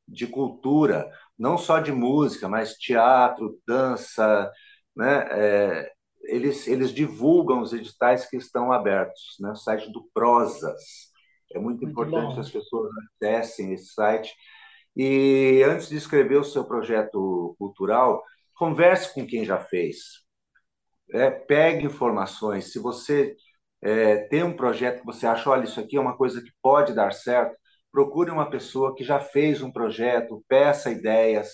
de 0.07 0.27
cultura, 0.27 1.09
não 1.37 1.57
só 1.57 1.79
de 1.79 1.91
música, 1.91 2.47
mas 2.47 2.75
teatro, 2.75 3.59
dança, 3.67 4.51
né? 4.95 5.27
É, 5.31 5.93
eles, 6.23 6.67
eles 6.67 6.93
divulgam 6.93 7.61
os 7.61 7.73
editais 7.73 8.29
que 8.29 8.37
estão 8.37 8.71
abertos, 8.71 9.35
né? 9.39 9.51
O 9.51 9.55
site 9.55 9.91
do 9.91 10.09
Prosas. 10.13 11.11
É 11.53 11.59
muito, 11.59 11.81
muito 11.81 11.91
importante 11.91 12.27
bom. 12.27 12.33
que 12.33 12.39
as 12.39 12.49
pessoas 12.49 12.89
acessem 13.21 13.73
esse 13.73 13.93
site. 13.93 14.33
E 14.95 15.63
antes 15.65 15.89
de 15.89 15.97
escrever 15.97 16.37
o 16.37 16.43
seu 16.43 16.65
projeto 16.65 17.55
cultural, 17.57 18.23
converse 18.55 19.13
com 19.13 19.25
quem 19.25 19.45
já 19.45 19.59
fez. 19.59 20.23
É, 21.11 21.29
pegue 21.29 21.85
informações. 21.85 22.71
Se 22.71 22.79
você 22.79 23.35
é, 23.81 24.27
tem 24.27 24.43
um 24.43 24.55
projeto 24.55 24.99
que 25.01 25.05
você 25.05 25.27
acha, 25.27 25.49
olha, 25.49 25.65
isso 25.65 25.79
aqui 25.79 25.97
é 25.97 26.01
uma 26.01 26.17
coisa 26.17 26.41
que 26.41 26.51
pode 26.61 26.93
dar 26.93 27.11
certo, 27.13 27.55
procure 27.91 28.31
uma 28.31 28.49
pessoa 28.49 28.95
que 28.95 29.03
já 29.03 29.19
fez 29.19 29.61
um 29.61 29.71
projeto, 29.71 30.43
peça 30.47 30.89
ideias, 30.89 31.49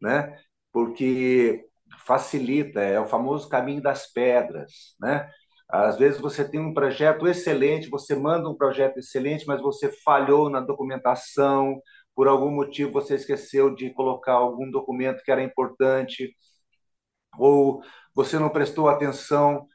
né? 0.00 0.36
Porque 0.72 1.64
facilita, 1.98 2.80
é 2.80 2.98
o 3.00 3.06
famoso 3.06 3.48
caminho 3.48 3.82
das 3.82 4.10
pedras, 4.12 4.94
né? 5.00 5.28
Às 5.68 5.98
vezes 5.98 6.20
você 6.20 6.48
tem 6.48 6.60
um 6.60 6.74
projeto 6.74 7.28
excelente, 7.28 7.88
você 7.88 8.14
manda 8.16 8.48
um 8.48 8.56
projeto 8.56 8.98
excelente, 8.98 9.46
mas 9.46 9.62
você 9.62 9.90
falhou 10.04 10.50
na 10.50 10.60
documentação, 10.60 11.80
por 12.14 12.26
algum 12.28 12.50
motivo 12.50 12.92
você 12.92 13.14
esqueceu 13.14 13.74
de 13.74 13.90
colocar 13.94 14.32
algum 14.34 14.70
documento 14.70 15.22
que 15.22 15.30
era 15.30 15.42
importante, 15.42 16.34
ou 17.38 17.82
você 18.14 18.38
não 18.38 18.50
prestou 18.50 18.88
atenção 18.88 19.66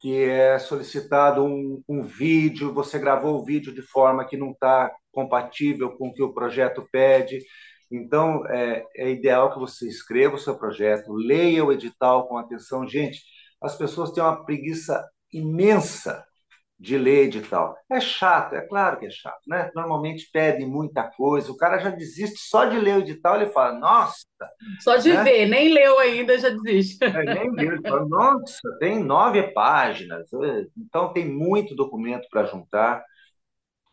que 0.00 0.22
é 0.24 0.58
solicitado 0.58 1.44
um, 1.44 1.82
um 1.88 2.02
vídeo, 2.02 2.74
você 2.74 2.98
gravou 2.98 3.40
o 3.40 3.44
vídeo 3.44 3.72
de 3.74 3.82
forma 3.82 4.26
que 4.26 4.36
não 4.36 4.50
está 4.50 4.92
compatível 5.12 5.96
com 5.96 6.08
o 6.08 6.12
que 6.12 6.22
o 6.22 6.34
projeto 6.34 6.86
pede. 6.92 7.40
Então, 7.90 8.46
é, 8.48 8.84
é 8.96 9.10
ideal 9.10 9.52
que 9.52 9.58
você 9.58 9.88
escreva 9.88 10.36
o 10.36 10.38
seu 10.38 10.56
projeto, 10.56 11.12
leia 11.12 11.64
o 11.64 11.72
edital 11.72 12.26
com 12.28 12.36
atenção. 12.36 12.86
Gente, 12.86 13.22
as 13.62 13.76
pessoas 13.76 14.10
têm 14.12 14.22
uma 14.22 14.44
preguiça 14.44 15.02
imensa 15.32 16.24
de 16.78 16.98
ler 16.98 17.24
edital. 17.26 17.76
É 17.90 18.00
chato, 18.00 18.54
é 18.54 18.60
claro 18.60 18.98
que 18.98 19.06
é 19.06 19.10
chato, 19.10 19.40
né? 19.46 19.70
Normalmente 19.74 20.28
pede 20.32 20.66
muita 20.66 21.04
coisa, 21.04 21.50
o 21.50 21.56
cara 21.56 21.78
já 21.78 21.90
desiste 21.90 22.38
só 22.38 22.64
de 22.64 22.78
ler 22.78 22.96
o 22.96 23.00
edital, 23.00 23.36
ele 23.36 23.50
fala, 23.50 23.78
nossa. 23.78 24.26
Só 24.80 24.96
de 24.96 25.12
né? 25.12 25.22
ver, 25.22 25.46
nem 25.46 25.72
leu 25.72 25.98
ainda, 25.98 26.36
já 26.38 26.50
desiste. 26.50 27.02
É, 27.02 27.34
nem 27.34 27.50
leu, 27.52 27.80
fala, 27.80 28.04
nossa, 28.06 28.78
tem 28.80 29.02
nove 29.02 29.42
páginas, 29.52 30.28
então 30.76 31.12
tem 31.12 31.24
muito 31.26 31.76
documento 31.76 32.26
para 32.30 32.44
juntar. 32.44 33.04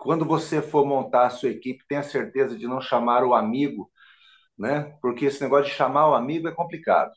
Quando 0.01 0.25
você 0.25 0.63
for 0.63 0.83
montar 0.83 1.27
a 1.27 1.29
sua 1.29 1.49
equipe, 1.49 1.85
tenha 1.87 2.01
certeza 2.01 2.57
de 2.57 2.65
não 2.65 2.81
chamar 2.81 3.23
o 3.23 3.35
amigo, 3.35 3.87
né? 4.57 4.97
Porque 4.99 5.25
esse 5.25 5.39
negócio 5.43 5.65
de 5.65 5.77
chamar 5.77 6.09
o 6.09 6.15
amigo 6.15 6.47
é 6.47 6.51
complicado. 6.51 7.11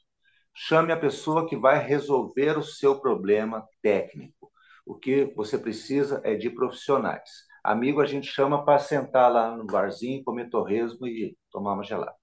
Chame 0.55 0.93
a 0.93 0.97
pessoa 0.99 1.49
que 1.49 1.57
vai 1.57 1.79
resolver 1.79 2.59
o 2.59 2.63
seu 2.63 3.01
problema 3.01 3.67
técnico. 3.81 4.53
O 4.85 4.95
que 4.95 5.33
você 5.35 5.57
precisa 5.57 6.21
é 6.25 6.35
de 6.35 6.51
profissionais. 6.51 7.47
Amigo 7.65 8.03
a 8.03 8.07
gente 8.07 8.27
chama 8.27 8.63
para 8.67 8.79
sentar 8.79 9.33
lá 9.33 9.57
no 9.57 9.65
barzinho, 9.65 10.23
comer 10.23 10.51
torresmo 10.51 11.07
e 11.07 11.35
tomar 11.51 11.73
uma 11.73 11.85
gelada. 11.85 12.15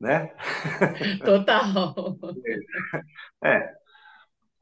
Né? 0.00 0.34
Total. 1.22 1.94
É, 3.44 3.74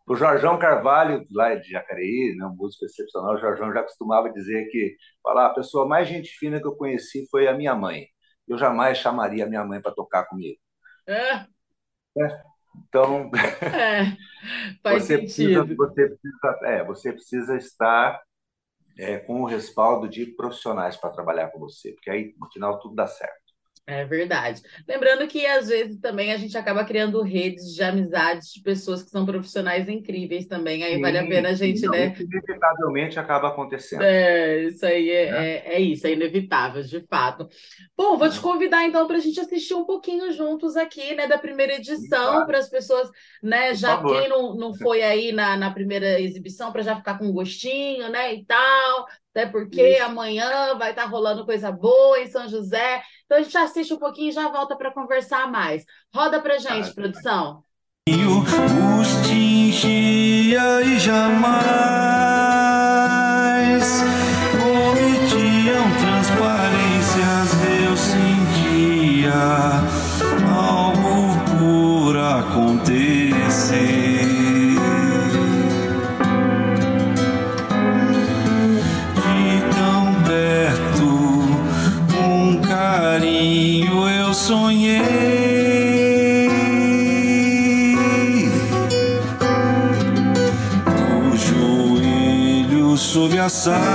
o 0.06 0.16
Jorjão 0.16 0.58
Carvalho, 0.58 1.24
lá 1.30 1.54
de 1.54 1.70
Jacareí, 1.70 2.34
né, 2.36 2.46
um 2.46 2.54
músico 2.54 2.84
excepcional, 2.84 3.34
o 3.34 3.38
Jorjão 3.38 3.72
já 3.72 3.82
costumava 3.82 4.30
dizer 4.30 4.66
que 4.70 4.96
falar, 5.22 5.46
a 5.46 5.54
pessoa 5.54 5.88
mais 5.88 6.06
gente 6.06 6.30
fina 6.30 6.60
que 6.60 6.66
eu 6.66 6.76
conheci 6.76 7.26
foi 7.30 7.48
a 7.48 7.54
minha 7.54 7.74
mãe. 7.74 8.06
Eu 8.46 8.58
jamais 8.58 8.98
chamaria 8.98 9.44
a 9.44 9.48
minha 9.48 9.64
mãe 9.64 9.80
para 9.80 9.94
tocar 9.94 10.26
comigo. 10.26 10.60
É. 11.06 11.36
é. 11.36 12.42
Então, 12.88 13.30
é, 13.62 14.16
faz 14.82 15.04
você 15.04 15.18
sentido. 15.18 15.64
Precisa, 15.64 15.76
você, 15.76 16.08
precisa, 16.08 16.58
é, 16.64 16.84
você 16.84 17.12
precisa 17.12 17.56
estar 17.56 18.22
é, 18.98 19.18
com 19.18 19.42
o 19.42 19.46
respaldo 19.46 20.08
de 20.08 20.26
profissionais 20.26 20.96
para 20.96 21.10
trabalhar 21.10 21.48
com 21.48 21.58
você, 21.58 21.92
porque 21.92 22.10
aí 22.10 22.34
no 22.38 22.50
final 22.50 22.78
tudo 22.78 22.94
dá 22.94 23.06
certo. 23.06 23.43
É 23.86 24.02
verdade. 24.02 24.62
Lembrando 24.88 25.26
que 25.28 25.44
às 25.44 25.68
vezes 25.68 26.00
também 26.00 26.32
a 26.32 26.38
gente 26.38 26.56
acaba 26.56 26.86
criando 26.86 27.20
redes 27.20 27.74
de 27.74 27.82
amizades 27.82 28.50
de 28.54 28.62
pessoas 28.62 29.02
que 29.02 29.10
são 29.10 29.26
profissionais 29.26 29.90
incríveis 29.90 30.46
também. 30.46 30.82
Aí 30.82 30.94
Sim, 30.94 31.02
vale 31.02 31.18
a 31.18 31.26
pena 31.26 31.50
a 31.50 31.52
gente, 31.52 31.86
né? 31.88 32.14
Inevitavelmente 32.18 33.18
acaba 33.18 33.48
acontecendo. 33.48 34.02
É, 34.02 34.64
isso 34.64 34.86
aí 34.86 35.10
é, 35.10 35.24
é. 35.24 35.34
é, 35.34 35.74
é 35.74 35.80
isso, 35.80 36.06
é 36.06 36.12
inevitável, 36.12 36.82
de 36.82 37.02
fato. 37.02 37.46
Bom, 37.94 38.16
vou 38.16 38.30
te 38.30 38.40
convidar 38.40 38.86
então 38.86 39.06
para 39.06 39.18
a 39.18 39.20
gente 39.20 39.38
assistir 39.38 39.74
um 39.74 39.84
pouquinho 39.84 40.32
juntos 40.32 40.78
aqui, 40.78 41.14
né, 41.14 41.26
da 41.26 41.36
primeira 41.36 41.74
edição, 41.74 42.46
para 42.46 42.56
as 42.56 42.70
pessoas, 42.70 43.10
né, 43.42 43.74
já 43.74 44.02
quem 44.02 44.30
não, 44.30 44.54
não 44.56 44.74
foi 44.74 45.02
aí 45.02 45.30
na, 45.30 45.58
na 45.58 45.70
primeira 45.70 46.18
exibição, 46.18 46.72
para 46.72 46.82
já 46.82 46.96
ficar 46.96 47.18
com 47.18 47.30
gostinho, 47.32 48.08
né, 48.08 48.32
e 48.32 48.46
tal. 48.46 49.06
Até 49.34 49.46
porque 49.46 49.82
Isso. 49.82 50.04
amanhã 50.04 50.74
vai 50.78 50.90
estar 50.90 51.02
tá 51.02 51.08
rolando 51.08 51.44
coisa 51.44 51.70
boa 51.70 52.20
em 52.20 52.28
São 52.28 52.48
José. 52.48 53.02
Então 53.24 53.38
a 53.38 53.42
gente 53.42 53.56
assiste 53.56 53.94
um 53.94 53.98
pouquinho 53.98 54.28
e 54.28 54.32
já 54.32 54.48
volta 54.48 54.76
para 54.76 54.92
conversar 54.92 55.50
mais. 55.50 55.84
Roda 56.14 56.40
pra 56.40 56.58
gente, 56.58 56.90
ah, 56.90 56.94
produção. 56.94 57.64
Os 58.08 59.28
e 60.84 60.98
jamais 60.98 62.23
sun. 93.64 93.93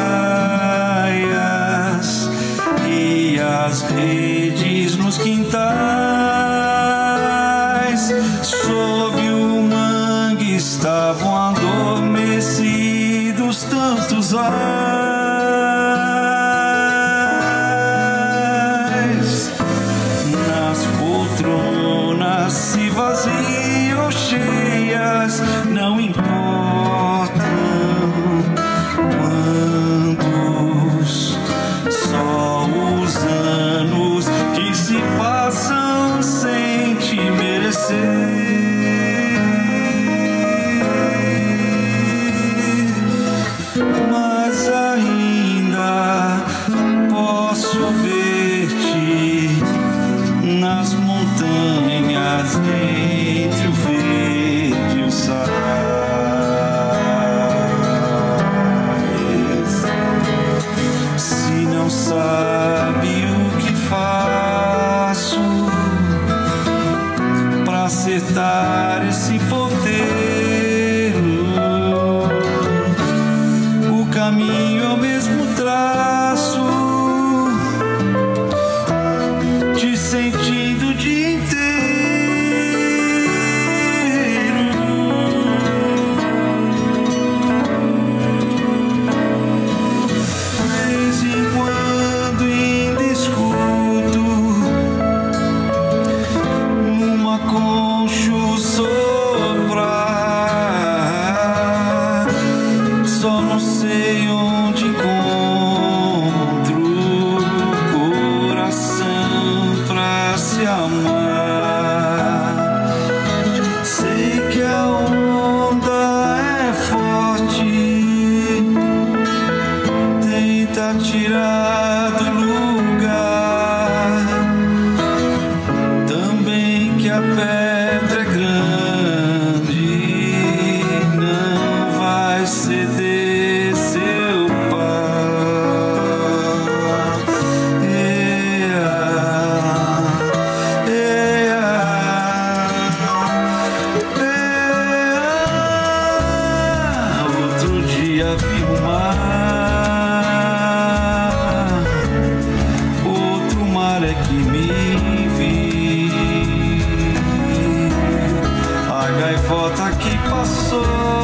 Que 159.99 160.17
passou 160.29 161.18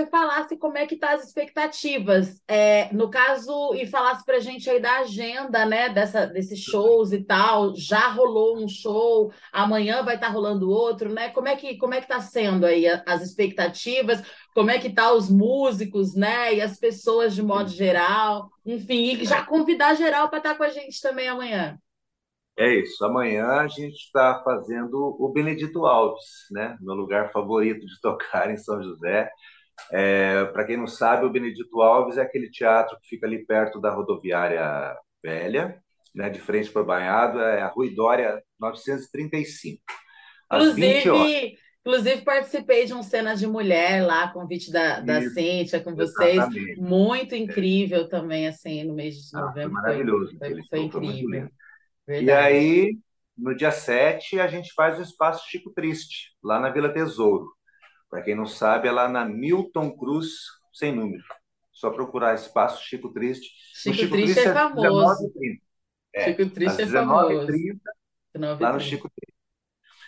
você 0.00 0.06
falasse 0.06 0.56
como 0.56 0.78
é 0.78 0.86
que 0.86 0.96
tá 0.96 1.12
as 1.14 1.24
expectativas, 1.24 2.42
é, 2.46 2.92
no 2.94 3.10
caso, 3.10 3.74
e 3.74 3.86
falasse 3.86 4.24
pra 4.24 4.38
gente 4.38 4.68
aí 4.70 4.80
da 4.80 4.98
agenda, 5.00 5.66
né, 5.66 5.88
dessa, 5.88 6.26
desses 6.26 6.60
shows 6.60 7.12
e 7.12 7.24
tal. 7.24 7.74
Já 7.76 8.08
rolou 8.08 8.58
um 8.62 8.68
show, 8.68 9.32
amanhã 9.52 10.02
vai 10.02 10.14
estar 10.16 10.28
rolando 10.28 10.70
outro, 10.70 11.12
né? 11.12 11.30
Como 11.30 11.48
é 11.48 11.56
que 11.56 11.76
como 11.78 11.94
é 11.94 12.00
que 12.00 12.08
tá 12.08 12.20
sendo 12.20 12.64
aí 12.66 12.86
a- 12.88 13.02
as 13.06 13.22
expectativas? 13.22 14.22
Como 14.54 14.70
é 14.70 14.78
que 14.78 14.90
tá 14.90 15.12
os 15.12 15.28
músicos, 15.30 16.14
né? 16.14 16.54
E 16.54 16.60
as 16.60 16.78
pessoas 16.78 17.34
de 17.34 17.42
modo 17.42 17.70
geral, 17.70 18.48
enfim, 18.64 19.14
e 19.20 19.24
já 19.26 19.44
convidar 19.44 19.94
geral 19.94 20.28
para 20.28 20.38
estar 20.38 20.54
com 20.56 20.62
a 20.64 20.68
gente 20.70 21.00
também 21.00 21.28
amanhã. 21.28 21.78
É 22.56 22.74
isso. 22.80 23.04
Amanhã 23.04 23.46
a 23.46 23.68
gente 23.68 23.94
está 23.96 24.40
fazendo 24.42 25.16
o 25.20 25.28
Benedito 25.32 25.86
Alves, 25.86 26.24
né? 26.50 26.76
Meu 26.80 26.94
lugar 26.94 27.30
favorito 27.32 27.86
de 27.86 28.00
tocar 28.00 28.50
em 28.50 28.56
São 28.56 28.82
José. 28.82 29.30
É, 29.92 30.44
para 30.46 30.64
quem 30.64 30.76
não 30.76 30.86
sabe, 30.86 31.24
o 31.26 31.30
Benedito 31.32 31.80
Alves 31.82 32.18
é 32.18 32.22
aquele 32.22 32.50
teatro 32.50 32.98
que 33.00 33.08
fica 33.08 33.26
ali 33.26 33.44
perto 33.46 33.80
da 33.80 33.90
rodoviária 33.92 34.96
velha, 35.22 35.80
né? 36.14 36.30
De 36.30 36.40
frente 36.40 36.70
para 36.70 36.82
o 36.82 36.86
Banhado, 36.86 37.40
é 37.40 37.62
a 37.62 37.68
Rui 37.68 37.94
Dória 37.94 38.42
935. 38.60 39.82
Às 40.50 40.72
20 40.72 41.08
horas. 41.10 41.32
Inclusive, 41.32 41.58
inclusive 41.80 42.22
participei 42.22 42.84
de 42.86 42.94
um 42.94 43.02
Cena 43.02 43.34
de 43.36 43.46
Mulher 43.46 44.04
lá, 44.04 44.32
convite 44.32 44.70
da, 44.70 45.00
da 45.00 45.20
Isso, 45.20 45.34
Cíntia 45.34 45.80
com 45.82 45.94
vocês. 45.94 46.38
exatamente. 46.38 46.76
Muito 46.76 47.34
incrível 47.34 48.08
também, 48.08 48.46
assim, 48.48 48.84
no 48.84 48.94
mês 48.94 49.16
de 49.16 49.22
Ah, 49.32 49.40
foi 49.60 49.70
novembro. 49.70 49.72
maravilhoso. 49.72 50.36
Foi, 50.38 50.48
aquele 50.48 50.62
foi 50.68 50.68
foi 50.68 50.80
muito 50.80 51.02
incrível. 51.02 51.50
E 52.18 52.30
aí, 52.30 52.98
no 53.36 53.54
dia 53.56 53.70
7, 53.70 54.40
a 54.40 54.46
gente 54.48 54.72
faz 54.74 54.98
o 54.98 55.02
Espaço 55.02 55.48
Chico 55.48 55.72
Triste, 55.72 56.36
lá 56.42 56.60
na 56.60 56.70
Vila 56.70 56.92
Tesouro. 56.92 57.48
Para 58.10 58.22
quem 58.22 58.34
não 58.34 58.46
sabe, 58.46 58.88
é 58.88 58.92
lá 58.92 59.08
na 59.08 59.24
Milton 59.24 59.96
Cruz, 59.96 60.28
sem 60.72 60.94
número. 60.94 61.22
Só 61.72 61.90
procurar 61.90 62.34
Espaço 62.34 62.82
Chico 62.84 63.12
Triste. 63.12 63.50
No 63.86 63.94
Chico 63.94 64.12
Triste 64.12 64.40
é 64.40 64.42
às 64.48 64.52
famoso. 64.52 65.24
19h30. 65.24 65.60
É, 66.14 66.24
Chico 66.24 66.50
Triste 66.50 66.82
é 66.82 66.86
famoso. 66.86 67.46
19h30, 67.46 67.80
lá 68.34 68.72
no 68.72 68.78
19h30. 68.78 68.80
Chico 68.80 69.10
Triste. 69.10 69.38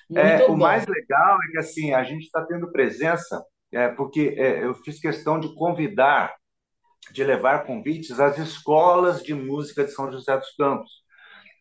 Muito 0.08 0.26
É, 0.26 0.46
o 0.46 0.56
mais 0.56 0.86
legal 0.86 1.38
é 1.42 1.52
que 1.52 1.58
assim, 1.58 1.92
a 1.92 2.02
gente 2.02 2.24
está 2.24 2.44
tendo 2.44 2.72
presença, 2.72 3.44
é, 3.70 3.88
porque 3.88 4.34
é, 4.36 4.64
eu 4.64 4.74
fiz 4.74 4.98
questão 4.98 5.38
de 5.38 5.54
convidar, 5.54 6.34
de 7.12 7.22
levar 7.22 7.64
convites 7.64 8.18
às 8.18 8.36
escolas 8.36 9.22
de 9.22 9.34
música 9.34 9.84
de 9.84 9.92
São 9.92 10.10
José 10.10 10.36
dos 10.36 10.50
Campos, 10.56 10.90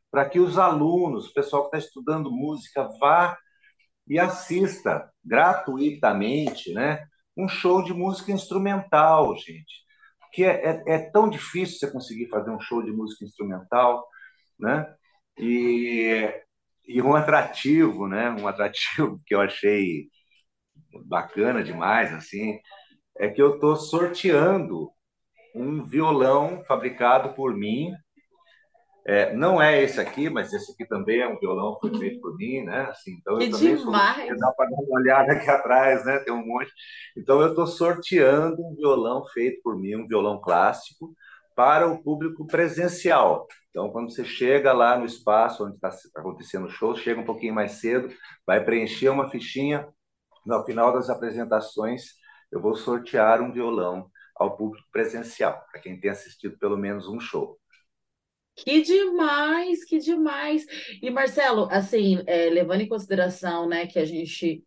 para 0.10 0.28
que 0.28 0.40
os 0.40 0.58
alunos, 0.58 1.28
o 1.28 1.34
pessoal 1.34 1.70
que 1.70 1.78
está 1.78 1.88
estudando 1.88 2.32
música, 2.32 2.88
vá 3.00 3.38
e 4.10 4.20
assista 4.20 5.10
gratuitamente, 5.24 6.74
né? 6.74 7.06
um 7.40 7.48
show 7.48 7.84
de 7.84 7.94
música 7.94 8.32
instrumental, 8.32 9.36
gente. 9.38 9.84
Porque 10.20 10.44
é, 10.44 10.72
é, 10.72 10.84
é 10.88 11.12
tão 11.12 11.30
difícil 11.30 11.78
você 11.80 11.92
conseguir 11.92 12.28
fazer 12.28 12.52
um 12.52 12.60
show 12.60 12.84
de 12.84 12.92
música 12.92 13.26
instrumental, 13.26 14.06
né? 14.60 14.94
E, 15.38 16.30
e 16.88 17.02
um 17.02 17.16
atrativo, 17.16 18.08
né? 18.08 18.30
Um 18.32 18.48
atrativo 18.48 19.22
que 19.26 19.34
eu 19.34 19.42
achei 19.42 20.10
bacana 21.06 21.64
demais, 21.64 22.14
assim, 22.14 22.60
é 23.18 23.30
que 23.30 23.42
eu 23.42 23.56
estou 23.56 23.76
sorteando 23.76 24.92
um 25.56 25.84
violão 25.84 26.64
fabricado 26.66 27.34
por 27.34 27.56
mim. 27.56 27.94
É, 29.06 29.34
não 29.34 29.62
é 29.62 29.82
esse 29.82 30.00
aqui, 30.00 30.30
mas 30.30 30.54
esse 30.54 30.72
aqui 30.72 30.86
também 30.86 31.22
é 31.22 31.28
um 31.28 31.40
violão 31.40 31.78
foi 31.80 31.98
feito 31.98 32.22
por 32.22 32.36
mim, 32.36 32.64
né? 32.64 32.82
Assim, 32.90 33.14
então 33.20 33.38
que 33.38 33.46
eu 33.46 33.52
também 33.52 33.76
demais! 33.76 34.28
Sou, 34.28 34.38
dá 34.38 34.52
para 34.52 34.70
dar 34.70 34.78
uma 34.78 35.00
olhada 35.00 35.32
aqui 35.34 35.50
atrás, 35.50 36.06
né? 36.06 36.20
Tem 36.20 36.34
um 36.34 36.46
monte. 36.46 36.72
Então 37.18 37.42
eu 37.42 37.50
estou 37.50 37.66
sorteando 37.66 38.62
um 38.62 38.76
violão 38.76 39.26
feito 39.34 39.62
por 39.64 39.78
mim, 39.78 39.96
um 39.96 40.08
violão 40.08 40.40
clássico, 40.40 41.14
para 41.60 41.88
o 41.88 42.02
público 42.02 42.48
presencial. 42.48 43.46
Então, 43.70 43.92
quando 43.92 44.12
você 44.12 44.24
chega 44.24 44.72
lá 44.72 44.98
no 44.98 45.06
espaço 45.06 45.66
onde 45.66 45.76
está 45.76 45.92
acontecendo 46.16 46.68
o 46.68 46.70
show, 46.70 46.96
chega 46.96 47.20
um 47.20 47.26
pouquinho 47.26 47.54
mais 47.54 47.74
cedo, 47.74 48.10
vai 48.48 48.64
preencher 48.64 49.10
uma 49.10 49.30
fichinha. 49.30 49.86
No 50.46 50.64
final 50.64 50.94
das 50.94 51.10
apresentações, 51.10 52.14
eu 52.50 52.62
vou 52.62 52.76
sortear 52.76 53.42
um 53.42 53.52
violão 53.52 54.10
ao 54.38 54.56
público 54.56 54.88
presencial, 54.90 55.62
para 55.70 55.82
quem 55.82 56.00
tem 56.00 56.10
assistido 56.10 56.58
pelo 56.58 56.78
menos 56.78 57.10
um 57.10 57.20
show. 57.20 57.59
Que 58.66 58.82
demais, 58.82 59.84
que 59.86 60.00
demais. 60.00 60.66
E 61.02 61.10
Marcelo, 61.10 61.68
assim, 61.72 62.22
é, 62.28 62.50
levando 62.50 62.82
em 62.82 62.88
consideração, 62.88 63.68
né, 63.68 63.88
que 63.88 64.00
a 64.00 64.06
gente 64.06 64.64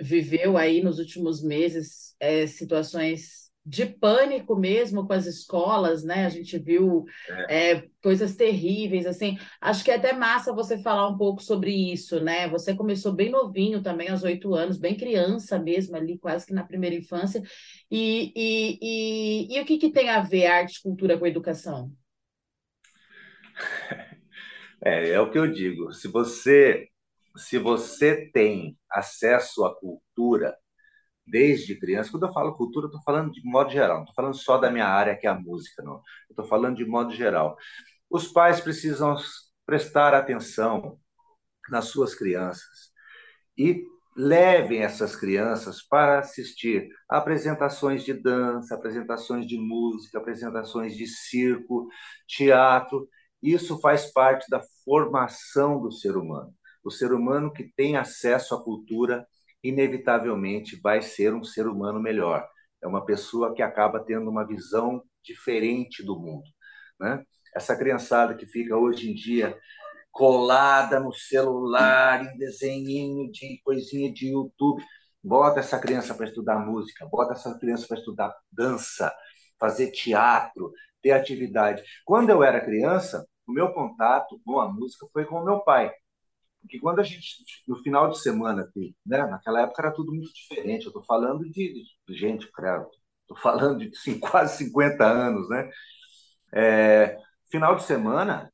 viveu 0.00 0.56
aí 0.56 0.82
nos 0.82 0.98
últimos 0.98 1.42
meses 1.42 2.14
é, 2.18 2.46
situações 2.46 3.50
de 3.64 3.84
pânico 3.84 4.56
mesmo 4.56 5.06
com 5.06 5.12
as 5.12 5.26
escolas, 5.26 6.02
né? 6.02 6.24
A 6.24 6.30
gente 6.30 6.58
viu 6.58 7.04
é. 7.48 7.72
É, 7.72 7.88
coisas 8.02 8.34
terríveis, 8.34 9.06
assim. 9.06 9.38
Acho 9.60 9.84
que 9.84 9.90
é 9.90 9.96
até 9.96 10.12
massa 10.14 10.52
você 10.52 10.78
falar 10.78 11.08
um 11.08 11.18
pouco 11.18 11.42
sobre 11.42 11.70
isso, 11.70 12.18
né? 12.20 12.48
Você 12.48 12.74
começou 12.74 13.12
bem 13.12 13.30
novinho 13.30 13.82
também, 13.82 14.08
aos 14.08 14.22
oito 14.22 14.54
anos, 14.54 14.78
bem 14.78 14.96
criança 14.96 15.58
mesmo, 15.58 15.94
ali 15.94 16.18
quase 16.18 16.46
que 16.46 16.54
na 16.54 16.64
primeira 16.64 16.96
infância. 16.96 17.42
E, 17.90 18.32
e, 18.34 18.78
e, 19.52 19.56
e 19.56 19.60
o 19.60 19.64
que, 19.66 19.78
que 19.78 19.92
tem 19.92 20.08
a 20.08 20.20
ver 20.20 20.46
arte 20.46 20.78
e 20.78 20.82
cultura 20.82 21.18
com 21.18 21.26
educação? 21.26 21.92
É, 24.82 25.10
é 25.10 25.20
o 25.20 25.30
que 25.30 25.38
eu 25.38 25.46
digo. 25.46 25.92
Se 25.92 26.08
você 26.08 26.88
se 27.36 27.58
você 27.58 28.30
tem 28.32 28.78
acesso 28.90 29.64
à 29.64 29.74
cultura 29.78 30.56
desde 31.26 31.78
criança. 31.78 32.10
Quando 32.10 32.26
eu 32.26 32.32
falo 32.32 32.56
cultura, 32.56 32.86
eu 32.86 32.88
estou 32.88 33.02
falando 33.02 33.32
de 33.32 33.42
modo 33.44 33.70
geral, 33.70 33.98
não 33.98 34.04
estou 34.04 34.14
falando 34.14 34.34
só 34.36 34.58
da 34.58 34.70
minha 34.70 34.86
área, 34.86 35.16
que 35.16 35.26
é 35.26 35.30
a 35.30 35.38
música, 35.38 35.82
não. 35.82 36.02
estou 36.28 36.44
falando 36.46 36.76
de 36.76 36.84
modo 36.84 37.14
geral. 37.14 37.56
Os 38.10 38.28
pais 38.28 38.60
precisam 38.60 39.16
prestar 39.64 40.14
atenção 40.14 40.98
nas 41.70 41.86
suas 41.86 42.14
crianças 42.14 42.90
e 43.56 43.84
levem 44.16 44.82
essas 44.82 45.14
crianças 45.16 45.82
para 45.82 46.18
assistir 46.18 46.88
apresentações 47.08 48.04
de 48.04 48.12
dança, 48.12 48.74
apresentações 48.74 49.46
de 49.46 49.56
música, 49.56 50.18
apresentações 50.18 50.96
de 50.96 51.06
circo, 51.06 51.88
teatro. 52.26 53.08
Isso 53.42 53.80
faz 53.80 54.12
parte 54.12 54.46
da 54.50 54.60
formação 54.84 55.80
do 55.80 55.90
ser 55.90 56.16
humano. 56.16 56.52
O 56.84 56.90
ser 56.90 57.12
humano 57.12 57.52
que 57.52 57.70
tem 57.76 57.96
acesso 57.96 58.54
à 58.54 58.62
cultura 58.62 59.26
inevitavelmente 59.62 60.80
vai 60.80 61.02
ser 61.02 61.34
um 61.34 61.44
ser 61.44 61.66
humano 61.66 62.00
melhor. 62.00 62.46
É 62.82 62.86
uma 62.86 63.04
pessoa 63.04 63.54
que 63.54 63.62
acaba 63.62 64.00
tendo 64.00 64.30
uma 64.30 64.46
visão 64.46 65.02
diferente 65.22 66.02
do 66.02 66.18
mundo. 66.18 66.48
Né? 66.98 67.22
Essa 67.54 67.76
criançada 67.76 68.34
que 68.34 68.46
fica 68.46 68.76
hoje 68.76 69.10
em 69.10 69.14
dia 69.14 69.58
colada 70.10 70.98
no 70.98 71.12
celular, 71.12 72.24
em 72.24 72.36
desenho 72.36 73.30
de 73.30 73.60
coisinha 73.62 74.12
de 74.12 74.32
YouTube, 74.32 74.82
bota 75.22 75.60
essa 75.60 75.78
criança 75.78 76.14
para 76.14 76.26
estudar 76.26 76.58
música, 76.58 77.06
bota 77.06 77.32
essa 77.32 77.56
criança 77.58 77.86
para 77.86 77.98
estudar 77.98 78.34
dança, 78.50 79.12
fazer 79.58 79.90
teatro, 79.92 80.72
ter 81.02 81.12
atividade. 81.12 81.82
Quando 82.04 82.30
eu 82.30 82.42
era 82.42 82.60
criança, 82.64 83.26
o 83.50 83.52
meu 83.52 83.72
contato 83.72 84.40
com 84.44 84.60
a 84.60 84.68
música 84.72 85.06
foi 85.12 85.24
com 85.24 85.36
o 85.36 85.44
meu 85.44 85.60
pai. 85.60 85.92
Porque 86.60 86.78
quando 86.78 87.00
a 87.00 87.02
gente, 87.02 87.44
no 87.66 87.76
final 87.82 88.10
de 88.10 88.20
semana 88.20 88.70
né, 89.06 89.26
naquela 89.26 89.62
época 89.62 89.82
era 89.82 89.92
tudo 89.92 90.12
muito 90.12 90.32
diferente. 90.32 90.84
Eu 90.84 90.90
estou 90.90 91.04
falando 91.04 91.44
de, 91.50 91.84
de 92.08 92.14
gente, 92.14 92.50
credo, 92.52 92.88
estou 93.22 93.36
falando 93.38 93.78
de 93.78 93.88
assim, 93.96 94.18
quase 94.20 94.58
50 94.58 95.04
anos, 95.04 95.48
né? 95.48 95.70
É, 96.52 97.18
final 97.50 97.76
de 97.76 97.84
semana, 97.84 98.52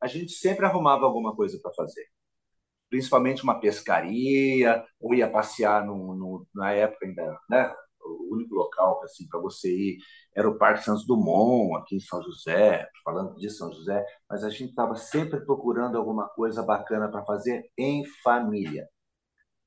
a 0.00 0.06
gente 0.06 0.32
sempre 0.32 0.66
arrumava 0.66 1.04
alguma 1.04 1.34
coisa 1.36 1.58
para 1.62 1.72
fazer. 1.74 2.06
Principalmente 2.90 3.44
uma 3.44 3.60
pescaria, 3.60 4.84
ou 5.00 5.14
ia 5.14 5.30
passear 5.30 5.86
no, 5.86 6.14
no, 6.14 6.46
na 6.54 6.72
época 6.72 7.06
ainda, 7.06 7.38
né? 7.50 7.74
O 8.02 8.34
único 8.34 8.54
local 8.54 9.00
assim, 9.04 9.26
para 9.28 9.40
você 9.40 9.68
ir 9.74 9.98
era 10.34 10.48
o 10.48 10.56
Parque 10.56 10.84
Santos 10.84 11.06
Dumont, 11.06 11.76
aqui 11.76 11.96
em 11.96 12.00
São 12.00 12.22
José, 12.22 12.88
falando 13.04 13.34
de 13.36 13.50
São 13.50 13.72
José, 13.72 14.04
mas 14.28 14.44
a 14.44 14.50
gente 14.50 14.70
estava 14.70 14.94
sempre 14.94 15.44
procurando 15.44 15.96
alguma 15.96 16.28
coisa 16.28 16.62
bacana 16.62 17.10
para 17.10 17.24
fazer 17.24 17.70
em 17.76 18.04
família. 18.22 18.88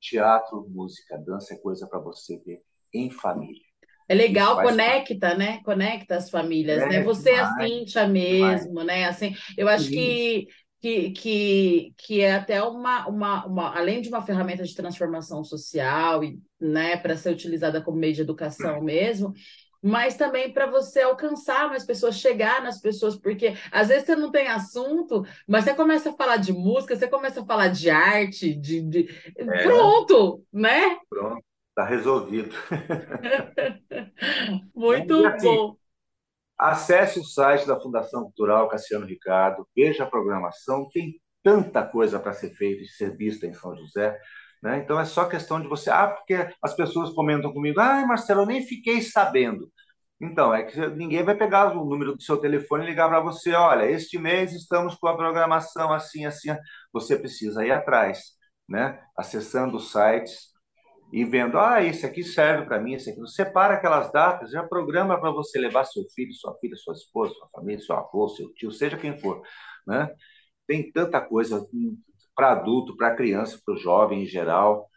Teatro, 0.00 0.66
música, 0.68 1.18
dança 1.18 1.54
é 1.54 1.58
coisa 1.58 1.86
para 1.86 1.98
você 1.98 2.38
ver 2.44 2.62
em 2.92 3.10
família. 3.10 3.62
É 4.06 4.14
legal, 4.14 4.60
conecta, 4.60 5.34
né? 5.34 5.62
Conecta 5.64 6.16
as 6.16 6.28
famílias, 6.28 6.82
é, 6.82 6.88
né? 6.88 7.02
Você 7.02 7.30
é 7.30 7.40
a 7.40 7.54
Cíntia 7.54 8.06
mesmo, 8.06 8.68
demais. 8.68 8.86
né? 8.86 9.04
Assim, 9.06 9.34
eu 9.56 9.66
acho 9.66 9.88
que, 9.88 10.46
que, 10.84 11.12
que, 11.12 11.94
que 11.96 12.20
é 12.20 12.34
até 12.34 12.62
uma, 12.62 13.08
uma, 13.08 13.46
uma, 13.46 13.74
além 13.74 14.02
de 14.02 14.10
uma 14.10 14.20
ferramenta 14.20 14.62
de 14.64 14.74
transformação 14.74 15.42
social 15.42 16.22
e, 16.22 16.38
né, 16.60 16.98
para 16.98 17.16
ser 17.16 17.32
utilizada 17.32 17.80
como 17.80 17.96
meio 17.96 18.12
de 18.12 18.20
educação 18.20 18.82
mesmo, 18.82 19.32
mas 19.82 20.14
também 20.14 20.52
para 20.52 20.66
você 20.66 21.00
alcançar 21.00 21.70
mais 21.70 21.86
pessoas, 21.86 22.16
chegar 22.16 22.62
nas 22.62 22.82
pessoas, 22.82 23.16
porque 23.16 23.54
às 23.72 23.88
vezes 23.88 24.04
você 24.04 24.14
não 24.14 24.30
tem 24.30 24.46
assunto, 24.48 25.24
mas 25.48 25.64
você 25.64 25.72
começa 25.72 26.10
a 26.10 26.16
falar 26.16 26.36
de 26.36 26.52
música, 26.52 26.94
você 26.94 27.08
começa 27.08 27.40
a 27.40 27.46
falar 27.46 27.68
de 27.68 27.88
arte, 27.88 28.54
de, 28.54 28.82
de... 28.82 29.32
É. 29.38 29.62
pronto, 29.62 30.44
né? 30.52 30.98
Pronto, 31.08 31.42
está 31.70 31.86
resolvido. 31.86 32.54
Muito 34.76 35.26
assim, 35.28 35.46
bom. 35.46 35.76
Acesse 36.58 37.18
o 37.18 37.24
site 37.24 37.66
da 37.66 37.80
Fundação 37.80 38.22
Cultural 38.24 38.68
Cassiano 38.68 39.06
Ricardo, 39.06 39.66
veja 39.74 40.04
a 40.04 40.10
programação, 40.10 40.88
tem 40.92 41.20
tanta 41.42 41.86
coisa 41.86 42.18
para 42.18 42.32
ser 42.32 42.50
feita 42.54 42.82
e 42.82 42.88
ser 42.88 43.16
vista 43.16 43.46
em 43.46 43.54
São 43.54 43.76
José. 43.76 44.18
Né? 44.62 44.78
Então 44.78 44.98
é 44.98 45.04
só 45.04 45.26
questão 45.26 45.60
de 45.60 45.68
você. 45.68 45.90
Ah, 45.90 46.08
porque 46.08 46.34
as 46.62 46.74
pessoas 46.74 47.10
comentam 47.10 47.52
comigo, 47.52 47.80
ah, 47.80 48.06
Marcelo, 48.06 48.42
eu 48.42 48.46
nem 48.46 48.62
fiquei 48.66 49.02
sabendo. 49.02 49.70
Então, 50.20 50.54
é 50.54 50.62
que 50.62 50.78
ninguém 50.90 51.22
vai 51.22 51.36
pegar 51.36 51.76
o 51.76 51.84
número 51.84 52.14
do 52.16 52.22
seu 52.22 52.38
telefone 52.38 52.84
e 52.84 52.86
ligar 52.86 53.08
para 53.08 53.20
você, 53.20 53.52
olha, 53.52 53.90
este 53.90 54.18
mês 54.18 54.52
estamos 54.52 54.94
com 54.94 55.08
a 55.08 55.16
programação 55.16 55.92
assim, 55.92 56.24
assim. 56.24 56.50
Você 56.92 57.18
precisa 57.18 57.66
ir 57.66 57.72
atrás, 57.72 58.20
né? 58.68 59.00
Acessando 59.16 59.76
os 59.76 59.90
sites 59.92 60.53
e 61.14 61.24
vendo, 61.24 61.60
ah, 61.60 61.80
esse 61.80 62.04
aqui 62.04 62.24
serve 62.24 62.66
para 62.66 62.80
mim, 62.80 62.94
esse 62.94 63.08
aqui. 63.08 63.24
Separa 63.28 63.74
aquelas 63.74 64.10
datas, 64.10 64.50
já 64.50 64.64
programa 64.64 65.16
para 65.16 65.30
você 65.30 65.60
levar 65.60 65.84
seu 65.84 66.02
filho, 66.12 66.34
sua 66.34 66.58
filha, 66.58 66.74
sua 66.74 66.92
esposa, 66.92 67.32
sua 67.34 67.48
família, 67.50 67.78
seu 67.78 67.94
avô, 67.94 68.28
seu 68.28 68.52
tio, 68.52 68.72
seja 68.72 68.98
quem 68.98 69.16
for, 69.16 69.40
né? 69.86 70.12
Tem 70.66 70.90
tanta 70.90 71.20
coisa 71.20 71.64
para 72.34 72.50
adulto, 72.50 72.96
para 72.96 73.14
criança, 73.14 73.60
para 73.64 73.74
o 73.74 73.78
jovem 73.78 74.24
em 74.24 74.26
geral. 74.26 74.90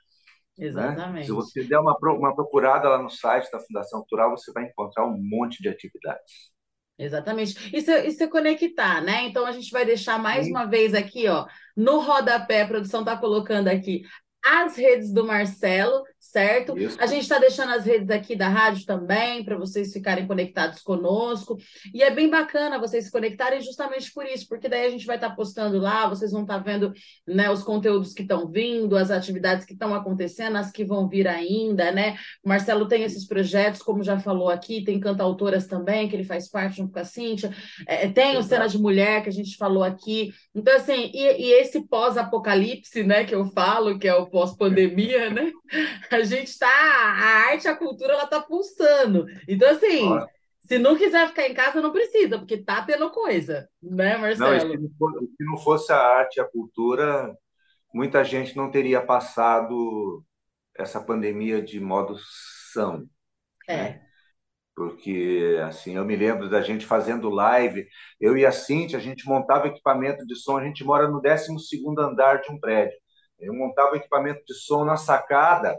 Exatamente. 0.58 1.14
Né? 1.14 1.24
Se 1.24 1.32
você 1.32 1.64
der 1.64 1.78
uma, 1.78 1.96
uma 2.02 2.36
procurada 2.36 2.90
lá 2.90 3.00
no 3.00 3.12
site 3.12 3.52
da 3.52 3.60
Fundação 3.60 4.00
Cultural, 4.00 4.32
você 4.32 4.52
vai 4.52 4.64
encontrar 4.64 5.06
um 5.06 5.16
monte 5.16 5.62
de 5.62 5.70
atividades. 5.70 6.52
Exatamente. 6.98 7.78
Isso, 7.78 7.92
isso 7.92 8.24
é 8.24 8.28
conectar, 8.28 9.02
né? 9.04 9.28
Então 9.28 9.46
a 9.46 9.52
gente 9.52 9.70
vai 9.70 9.86
deixar 9.86 10.18
mais 10.18 10.46
Sim. 10.46 10.52
uma 10.52 10.66
vez 10.66 10.96
aqui, 10.96 11.28
ó, 11.28 11.46
no 11.76 12.00
rodapé, 12.00 12.64
a 12.64 12.68
produção 12.68 13.02
está 13.02 13.16
colocando 13.16 13.68
aqui 13.68 14.02
as 14.48 14.78
redes 14.78 15.12
do 15.12 15.26
Marcelo, 15.26 16.04
certo? 16.32 16.78
Isso. 16.78 16.98
A 17.00 17.06
gente 17.06 17.24
está 17.24 17.40
deixando 17.40 17.72
as 17.72 17.86
redes 17.86 18.10
aqui 18.10 18.36
da 18.36 18.50
rádio 18.50 18.86
também, 18.86 19.44
para 19.44 19.58
vocês 19.58 19.92
ficarem 19.92 20.28
conectados 20.28 20.82
conosco. 20.82 21.58
E 21.94 22.04
é 22.04 22.12
bem 22.12 22.30
bacana 22.30 22.80
vocês 22.80 23.06
se 23.06 23.12
conectarem 23.12 23.62
justamente 23.62 24.12
por 24.12 24.26
isso, 24.26 24.48
porque 24.48 24.70
daí 24.70 24.86
a 24.86 24.90
gente 24.90 25.06
vai 25.06 25.16
estar 25.16 25.30
tá 25.30 25.36
postando 25.36 25.78
lá, 25.78 26.08
vocês 26.08 26.32
vão 26.32 26.42
estar 26.42 26.58
tá 26.58 26.64
vendo 26.64 26.94
né, 27.26 27.50
os 27.50 27.64
conteúdos 27.64 28.14
que 28.14 28.22
estão 28.22 28.48
vindo, 28.48 28.98
as 28.98 29.12
atividades 29.12 29.66
que 29.66 29.74
estão 29.74 29.94
acontecendo, 29.94 30.58
as 30.58 30.72
que 30.72 30.84
vão 30.84 31.08
vir 31.08 31.28
ainda, 31.28 31.92
né? 31.92 32.18
O 32.44 32.50
Marcelo 32.50 32.88
tem 32.88 33.04
esses 33.04 33.26
projetos, 33.26 33.82
como 33.82 34.04
já 34.04 34.20
falou 34.20 34.50
aqui, 34.50 34.84
tem 34.84 35.00
cantautoras 35.00 35.68
também, 35.68 36.08
que 36.08 36.16
ele 36.16 36.24
faz 36.24 36.50
parte 36.50 36.78
junto 36.78 36.92
com 36.92 37.00
a 37.00 37.06
Cíntia, 37.06 37.54
é, 37.88 38.08
tem 38.08 38.32
Exato. 38.32 38.46
o 38.46 38.50
Cena 38.50 38.68
de 38.68 38.78
Mulher, 38.78 39.24
que 39.24 39.30
a 39.30 39.34
gente 39.34 39.58
falou 39.58 39.84
aqui. 39.84 40.34
Então, 40.54 40.76
assim, 40.76 41.12
e, 41.14 41.48
e 41.48 41.52
esse 41.54 41.88
pós-apocalipse, 41.88 43.04
né, 43.04 43.24
que 43.24 43.34
eu 43.34 43.46
falo, 43.48 43.98
que 43.98 44.08
é 44.08 44.16
o 44.16 44.28
pós-pandemia, 44.28 45.30
né? 45.30 45.52
a 46.18 46.24
gente 46.24 46.48
está, 46.48 46.68
a 46.68 47.50
arte, 47.50 47.68
a 47.68 47.76
cultura, 47.76 48.14
ela 48.14 48.24
está 48.24 48.42
pulsando. 48.42 49.26
Então, 49.48 49.70
assim, 49.70 50.10
Nossa. 50.10 50.28
se 50.60 50.78
não 50.78 50.98
quiser 50.98 51.28
ficar 51.28 51.48
em 51.48 51.54
casa, 51.54 51.82
não 51.82 51.92
precisa, 51.92 52.38
porque 52.38 52.58
tá 52.58 52.84
tendo 52.84 53.10
coisa, 53.12 53.70
né, 53.82 54.18
Marcelo? 54.18 54.52
Não, 54.52 54.60
se, 54.60 54.78
não 54.78 54.90
fosse, 54.98 55.26
se 55.26 55.46
não 55.46 55.58
fosse 55.58 55.92
a 55.92 56.00
arte, 56.00 56.42
a 56.42 56.46
cultura, 56.46 57.36
muita 57.94 58.24
gente 58.24 58.56
não 58.56 58.70
teria 58.70 59.02
passado 59.02 60.24
essa 60.76 61.02
pandemia 61.02 61.62
de 61.62 61.80
modo 61.80 62.16
são. 62.72 63.08
É. 63.68 63.78
Né? 63.78 64.08
Porque, 64.76 65.58
assim, 65.68 65.96
eu 65.96 66.06
me 66.06 66.16
lembro 66.16 66.48
da 66.48 66.62
gente 66.62 66.86
fazendo 66.86 67.32
live, 67.32 67.88
eu 68.22 68.38
e 68.38 68.46
a 68.46 68.52
Cintia, 68.52 69.00
a 69.00 69.02
gente 69.02 69.26
montava 69.26 69.68
equipamento 69.68 70.24
de 70.24 70.36
som, 70.36 70.56
a 70.56 70.64
gente 70.64 70.84
mora 70.84 71.08
no 71.08 71.20
12 71.20 71.48
andar 71.98 72.42
de 72.42 72.52
um 72.52 72.60
prédio. 72.60 72.96
Eu 73.40 73.56
montava 73.56 73.98
equipamento 73.98 74.44
de 74.46 74.54
som 74.54 74.86
na 74.86 74.96
sacada 74.96 75.76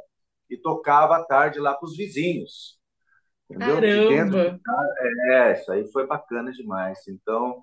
e 0.50 0.56
tocava 0.56 1.16
à 1.16 1.24
tarde 1.24 1.58
lá 1.58 1.74
para 1.74 1.86
os 1.86 1.96
vizinhos. 1.96 2.78
Entendeu? 3.50 3.74
Caramba! 3.74 4.50
De 4.50 5.32
é, 5.32 5.52
isso 5.54 5.72
aí 5.72 5.90
foi 5.90 6.06
bacana 6.06 6.52
demais. 6.52 6.98
Então, 7.08 7.62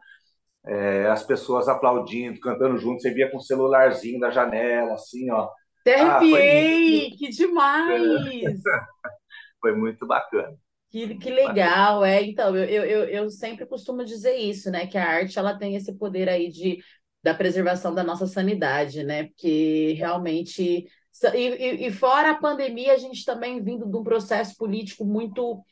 é, 0.65 1.07
as 1.07 1.23
pessoas 1.23 1.67
aplaudindo, 1.67 2.39
cantando 2.39 2.77
junto, 2.77 3.01
você 3.01 3.11
via 3.11 3.29
com 3.29 3.37
o 3.37 3.41
celularzinho 3.41 4.19
da 4.19 4.31
janela, 4.31 4.93
assim, 4.93 5.29
ó. 5.31 5.49
Até 5.81 6.01
ah, 6.01 6.19
que 6.19 7.29
demais! 7.29 8.61
foi 9.61 9.75
muito 9.75 10.07
bacana. 10.07 10.57
Que, 10.89 11.15
que 11.15 11.29
legal, 11.29 12.03
é. 12.03 12.23
Então, 12.23 12.55
eu, 12.55 12.83
eu, 12.83 13.03
eu 13.03 13.29
sempre 13.29 13.65
costumo 13.65 14.03
dizer 14.03 14.35
isso, 14.35 14.71
né? 14.71 14.87
Que 14.87 14.97
a 14.97 15.07
arte 15.07 15.37
ela 15.37 15.57
tem 15.57 15.75
esse 15.75 15.95
poder 15.97 16.27
aí 16.27 16.49
de, 16.49 16.79
da 17.21 17.33
preservação 17.33 17.93
da 17.93 18.03
nossa 18.03 18.25
sanidade, 18.25 19.03
né? 19.03 19.25
Porque 19.25 19.93
realmente. 19.97 20.85
E, 21.33 21.37
e, 21.37 21.87
e 21.87 21.91
fora 21.91 22.31
a 22.31 22.35
pandemia, 22.35 22.93
a 22.93 22.97
gente 22.97 23.23
também 23.23 23.63
vindo 23.63 23.85
de 23.85 23.97
um 23.97 24.03
processo 24.03 24.55
político 24.57 25.05
muito 25.05 25.63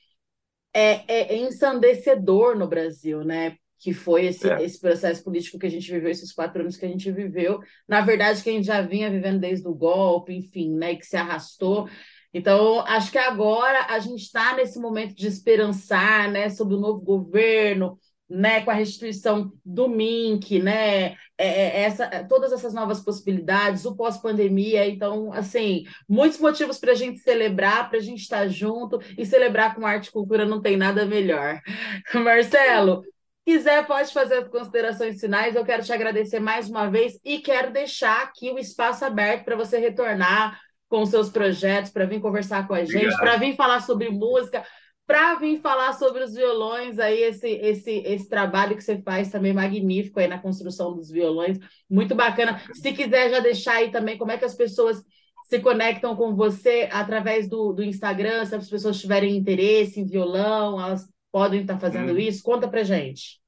é, 0.74 1.04
é, 1.08 1.38
ensandecedor 1.38 2.58
no 2.58 2.68
Brasil, 2.68 3.24
né? 3.24 3.58
que 3.84 3.92
foi 3.92 4.28
esse, 4.28 4.50
é. 4.50 4.64
esse 4.64 4.80
processo 4.80 5.22
político 5.22 5.60
que 5.60 5.66
a 5.66 5.70
gente 5.70 5.92
viveu, 5.92 6.10
esses 6.10 6.32
quatro 6.32 6.62
anos 6.62 6.78
que 6.78 6.86
a 6.86 6.88
gente 6.88 7.12
viveu. 7.12 7.60
Na 7.86 8.00
verdade, 8.00 8.42
que 8.42 8.50
a 8.50 8.54
gente 8.54 8.66
já 8.66 8.82
vinha 8.82 9.12
vivendo 9.12 9.42
desde 9.42 9.68
o 9.68 9.76
golpe, 9.76 10.34
enfim, 10.34 10.74
né, 10.74 10.96
que 10.96 11.06
se 11.06 11.18
arrastou. 11.18 11.90
Então, 12.34 12.80
acho 12.88 13.12
que 13.12 13.18
agora 13.18 13.88
a 13.90 14.00
gente 14.00 14.22
está 14.22 14.56
nesse 14.56 14.80
momento 14.80 15.14
de 15.14 15.28
esperançar, 15.28 16.32
né, 16.32 16.50
sobre 16.50 16.76
o 16.76 16.80
novo 16.80 17.02
governo, 17.02 18.00
né, 18.34 18.62
com 18.62 18.72
a 18.72 18.74
restituição 18.74 19.52
do 19.64 19.88
MINC, 19.88 20.60
né, 20.60 21.12
é, 21.38 21.48
é 21.48 21.82
essa, 21.84 22.08
todas 22.28 22.52
essas 22.52 22.74
novas 22.74 23.00
possibilidades, 23.00 23.86
o 23.86 23.96
pós-pandemia, 23.96 24.88
então, 24.88 25.32
assim, 25.32 25.84
muitos 26.10 26.40
motivos 26.40 26.80
para 26.80 26.94
a 26.94 26.96
gente 26.96 27.20
celebrar, 27.20 27.90
para 27.90 28.00
a 28.00 28.02
gente 28.02 28.22
estar 28.22 28.48
junto 28.48 29.00
e 29.16 29.24
celebrar 29.24 29.76
com 29.76 29.86
arte 29.86 30.08
e 30.08 30.12
cultura 30.12 30.46
não 30.46 30.62
tem 30.62 30.76
nada 30.76 31.06
melhor. 31.06 31.62
Marcelo, 32.16 33.04
quiser, 33.46 33.86
pode 33.86 34.12
fazer 34.12 34.40
as 34.40 34.48
considerações 34.48 35.20
finais. 35.20 35.56
Eu 35.56 35.64
quero 35.64 35.84
te 35.84 35.94
agradecer 35.94 36.40
mais 36.40 36.68
uma 36.68 36.90
vez 36.90 37.20
e 37.24 37.38
quero 37.38 37.72
deixar 37.72 38.24
aqui 38.24 38.50
o 38.50 38.58
espaço 38.58 39.06
aberto 39.06 39.46
para 39.46 39.56
você 39.56 39.78
retornar 39.78 40.60
com 40.90 41.06
seus 41.06 41.30
projetos, 41.30 41.92
para 41.92 42.06
vir 42.06 42.20
conversar 42.20 42.68
com 42.68 42.74
a 42.74 42.84
gente, 42.84 43.16
para 43.18 43.36
vir 43.38 43.56
falar 43.56 43.80
sobre 43.82 44.10
música, 44.10 44.64
para 45.06 45.36
vir 45.36 45.60
falar 45.60 45.94
sobre 45.94 46.24
os 46.24 46.34
violões, 46.34 46.98
aí 46.98 47.22
esse, 47.24 47.48
esse, 47.48 47.92
esse 48.06 48.30
trabalho 48.30 48.76
que 48.76 48.84
você 48.84 49.02
faz 49.02 49.30
também 49.30 49.54
magnífico 49.54 50.20
aí 50.20 50.28
na 50.28 50.40
construção 50.40 50.94
dos 50.96 51.10
violões, 51.10 51.60
muito 51.90 52.16
bacana. 52.16 52.62
Se 52.74 52.94
quiser 52.94 53.30
já 53.30 53.40
deixar 53.40 53.76
aí 53.76 53.92
também 53.92 54.18
como 54.18 54.32
é 54.32 54.38
que 54.38 54.46
as 54.46 54.56
pessoas 54.56 55.04
se 55.46 55.60
conectam 55.60 56.16
com 56.16 56.36
você 56.36 56.88
através 56.92 57.50
do, 57.50 57.74
do 57.74 57.84
Instagram, 57.84 58.46
se 58.46 58.56
as 58.56 58.70
pessoas 58.70 59.00
tiverem 59.00 59.36
interesse 59.36 60.00
em 60.00 60.08
violão, 60.08 60.80
elas 60.80 61.06
podem 61.32 61.62
estar 61.62 61.78
fazendo 61.78 62.14
hum. 62.14 62.18
isso? 62.18 62.42
Conta 62.42 62.68
para 62.68 62.84
gente. 62.84 63.42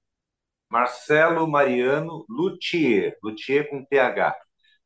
Marcelo 0.70 1.48
Mariano 1.48 2.26
Luthier, 2.30 3.18
Luthier 3.24 3.70
com 3.70 3.86
TH. 3.86 4.36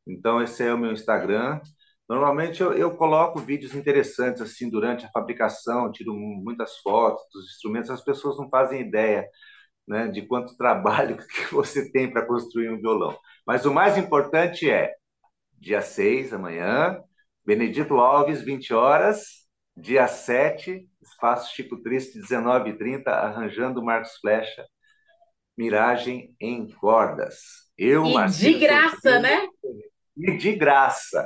Então, 0.05 0.41
esse 0.41 0.63
é 0.63 0.73
o 0.73 0.77
meu 0.77 0.91
Instagram. 0.91 1.60
Normalmente 2.10 2.60
eu, 2.60 2.74
eu, 2.74 2.98
coloco 2.98 3.39
vídeos 3.39 3.76
interessantes 3.76 4.41
assim 4.41 4.67
durante 4.67 5.06
a 5.06 5.12
fabricação, 5.12 5.91
tiro 5.91 6.12
muitas 6.12 6.80
fotos 6.80 7.22
dos 7.32 7.45
instrumentos, 7.52 7.91
as 7.91 8.04
pessoas 8.04 8.36
não 8.36 8.50
fazem 8.50 8.82
ideia 8.82 9.30
né, 9.88 10.08
de 10.08 10.24
quanto 10.24 10.58
trabalho 10.58 11.17
que 11.30 11.54
você 11.54 11.91
tem 11.91 12.12
para 12.12 12.26
construir 12.26 12.72
um 12.72 12.82
violão. 12.82 13.15
Mas 13.45 13.63
o 13.63 13.74
mais 13.74 13.95
importante 13.95 14.67
é 14.67 14.91
dia 15.54 15.82
6, 15.82 16.34
amanhã, 16.34 17.00
Benedito 17.45 17.95
Alves, 17.95 18.41
20 18.41 18.74
horas, 18.74 19.48
dia 19.78 20.08
7, 20.08 20.89
Espaço 21.02 21.56
Chico 21.56 21.80
Triste, 21.82 22.19
19h30, 22.19 23.08
arranjando 23.08 23.84
Marcos 23.84 24.17
Flecha, 24.19 24.65
Miragem 25.56 26.36
em 26.39 26.67
Cordas. 26.67 27.38
Eu, 27.78 28.06
e 28.06 28.13
Marcelo, 28.15 28.54
de 28.54 28.60
graça, 28.60 29.19
né? 29.19 29.48
E 30.17 30.38
de 30.38 30.56
graça. 30.56 31.26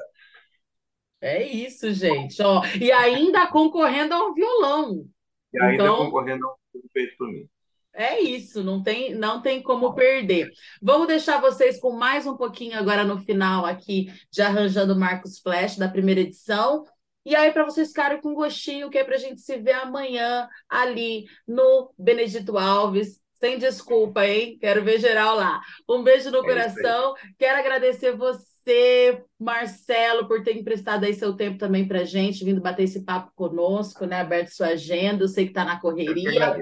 É 1.23 1.41
isso, 1.41 1.89
gente. 1.93 2.41
Ó, 2.41 2.61
e 2.81 2.91
ainda 2.91 3.47
concorrendo 3.47 4.13
ao 4.13 4.33
violão. 4.33 5.05
E 5.53 5.61
ainda 5.61 5.83
então, 5.83 5.95
concorrendo 5.95 6.45
ao 6.45 6.57
feito 6.91 7.15
por 7.17 7.31
mim. 7.31 7.47
É 7.93 8.19
isso, 8.19 8.61
não 8.61 8.83
tem, 8.83 9.15
não 9.15 9.41
tem 9.41 9.63
como 9.63 9.93
perder. 9.93 10.51
Vamos 10.81 11.07
deixar 11.07 11.39
vocês 11.39 11.79
com 11.79 11.91
mais 11.91 12.27
um 12.27 12.35
pouquinho 12.35 12.77
agora 12.77 13.05
no 13.05 13.21
final 13.21 13.65
aqui 13.65 14.11
de 14.29 14.41
Arranjando 14.41 14.99
Marcos 14.99 15.39
Flash 15.39 15.77
da 15.77 15.87
primeira 15.87 16.19
edição. 16.19 16.83
E 17.25 17.37
aí, 17.37 17.53
para 17.53 17.63
vocês 17.63 17.87
ficarem 17.87 18.19
com 18.19 18.33
gostinho, 18.33 18.89
que 18.89 18.97
é 18.97 19.03
para 19.05 19.15
a 19.15 19.19
gente 19.19 19.39
se 19.39 19.57
ver 19.57 19.75
amanhã 19.75 20.49
ali 20.67 21.23
no 21.47 21.93
Benedito 21.97 22.57
Alves. 22.57 23.22
Sem 23.43 23.57
desculpa, 23.57 24.25
hein? 24.25 24.57
Quero 24.57 24.85
ver 24.85 25.01
geral 25.01 25.35
lá. 25.35 25.59
Um 25.89 26.01
beijo 26.01 26.31
no 26.31 26.37
é 26.37 26.41
coração. 26.43 27.13
Quero 27.37 27.59
agradecer 27.59 28.15
você, 28.15 29.21
Marcelo, 29.37 30.29
por 30.29 30.41
ter 30.43 30.55
emprestado 30.55 31.03
aí 31.03 31.13
seu 31.13 31.33
tempo 31.33 31.57
também 31.57 31.85
para 31.85 32.05
gente, 32.05 32.45
vindo 32.45 32.61
bater 32.61 32.83
esse 32.83 33.03
papo 33.03 33.33
conosco, 33.35 34.05
né? 34.05 34.21
Aberto 34.21 34.47
sua 34.47 34.67
agenda. 34.67 35.25
Eu 35.25 35.27
sei 35.27 35.43
que 35.43 35.51
está 35.51 35.65
na 35.65 35.77
correria. 35.77 36.55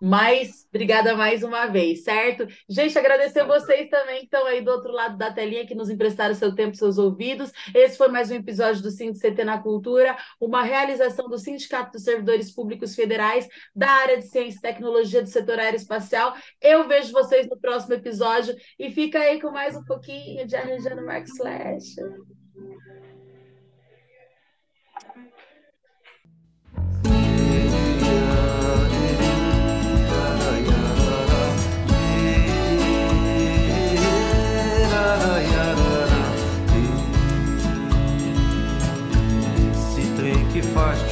Mas 0.00 0.66
obrigada 0.68 1.14
mais 1.14 1.42
uma 1.42 1.66
vez, 1.66 2.04
certo? 2.04 2.46
Gente, 2.68 2.98
agradecer 2.98 3.44
vocês 3.44 3.88
também 3.90 4.20
que 4.20 4.24
estão 4.24 4.46
aí 4.46 4.62
do 4.62 4.70
outro 4.70 4.90
lado 4.92 5.18
da 5.18 5.32
telinha, 5.32 5.66
que 5.66 5.74
nos 5.74 5.90
emprestaram 5.90 6.34
seu 6.34 6.54
tempo, 6.54 6.76
seus 6.76 6.96
ouvidos. 6.96 7.52
Esse 7.74 7.98
foi 7.98 8.08
mais 8.08 8.30
um 8.30 8.34
episódio 8.34 8.82
do 8.82 8.90
CT 8.90 9.44
na 9.44 9.58
Cultura, 9.58 10.16
uma 10.40 10.62
realização 10.62 11.28
do 11.28 11.38
Sindicato 11.38 11.92
dos 11.92 12.04
Servidores 12.04 12.50
Públicos 12.50 12.94
Federais 12.94 13.46
da 13.74 13.90
área 13.90 14.16
de 14.16 14.26
Ciência 14.26 14.58
e 14.58 14.62
Tecnologia 14.62 15.22
do 15.22 15.28
setor 15.28 15.58
aeroespacial. 15.58 16.34
Eu 16.60 16.88
vejo 16.88 17.12
vocês 17.12 17.46
no 17.48 17.58
próximo 17.58 17.94
episódio 17.94 18.54
e 18.78 18.90
fica 18.90 19.18
aí 19.18 19.40
com 19.40 19.50
mais 19.50 19.76
um 19.76 19.84
pouquinho 19.84 20.46
de 20.46 20.56
Arranjando 20.56 21.04
Marcos 21.04 21.32
Slash. 21.32 21.96
much. 40.80 41.09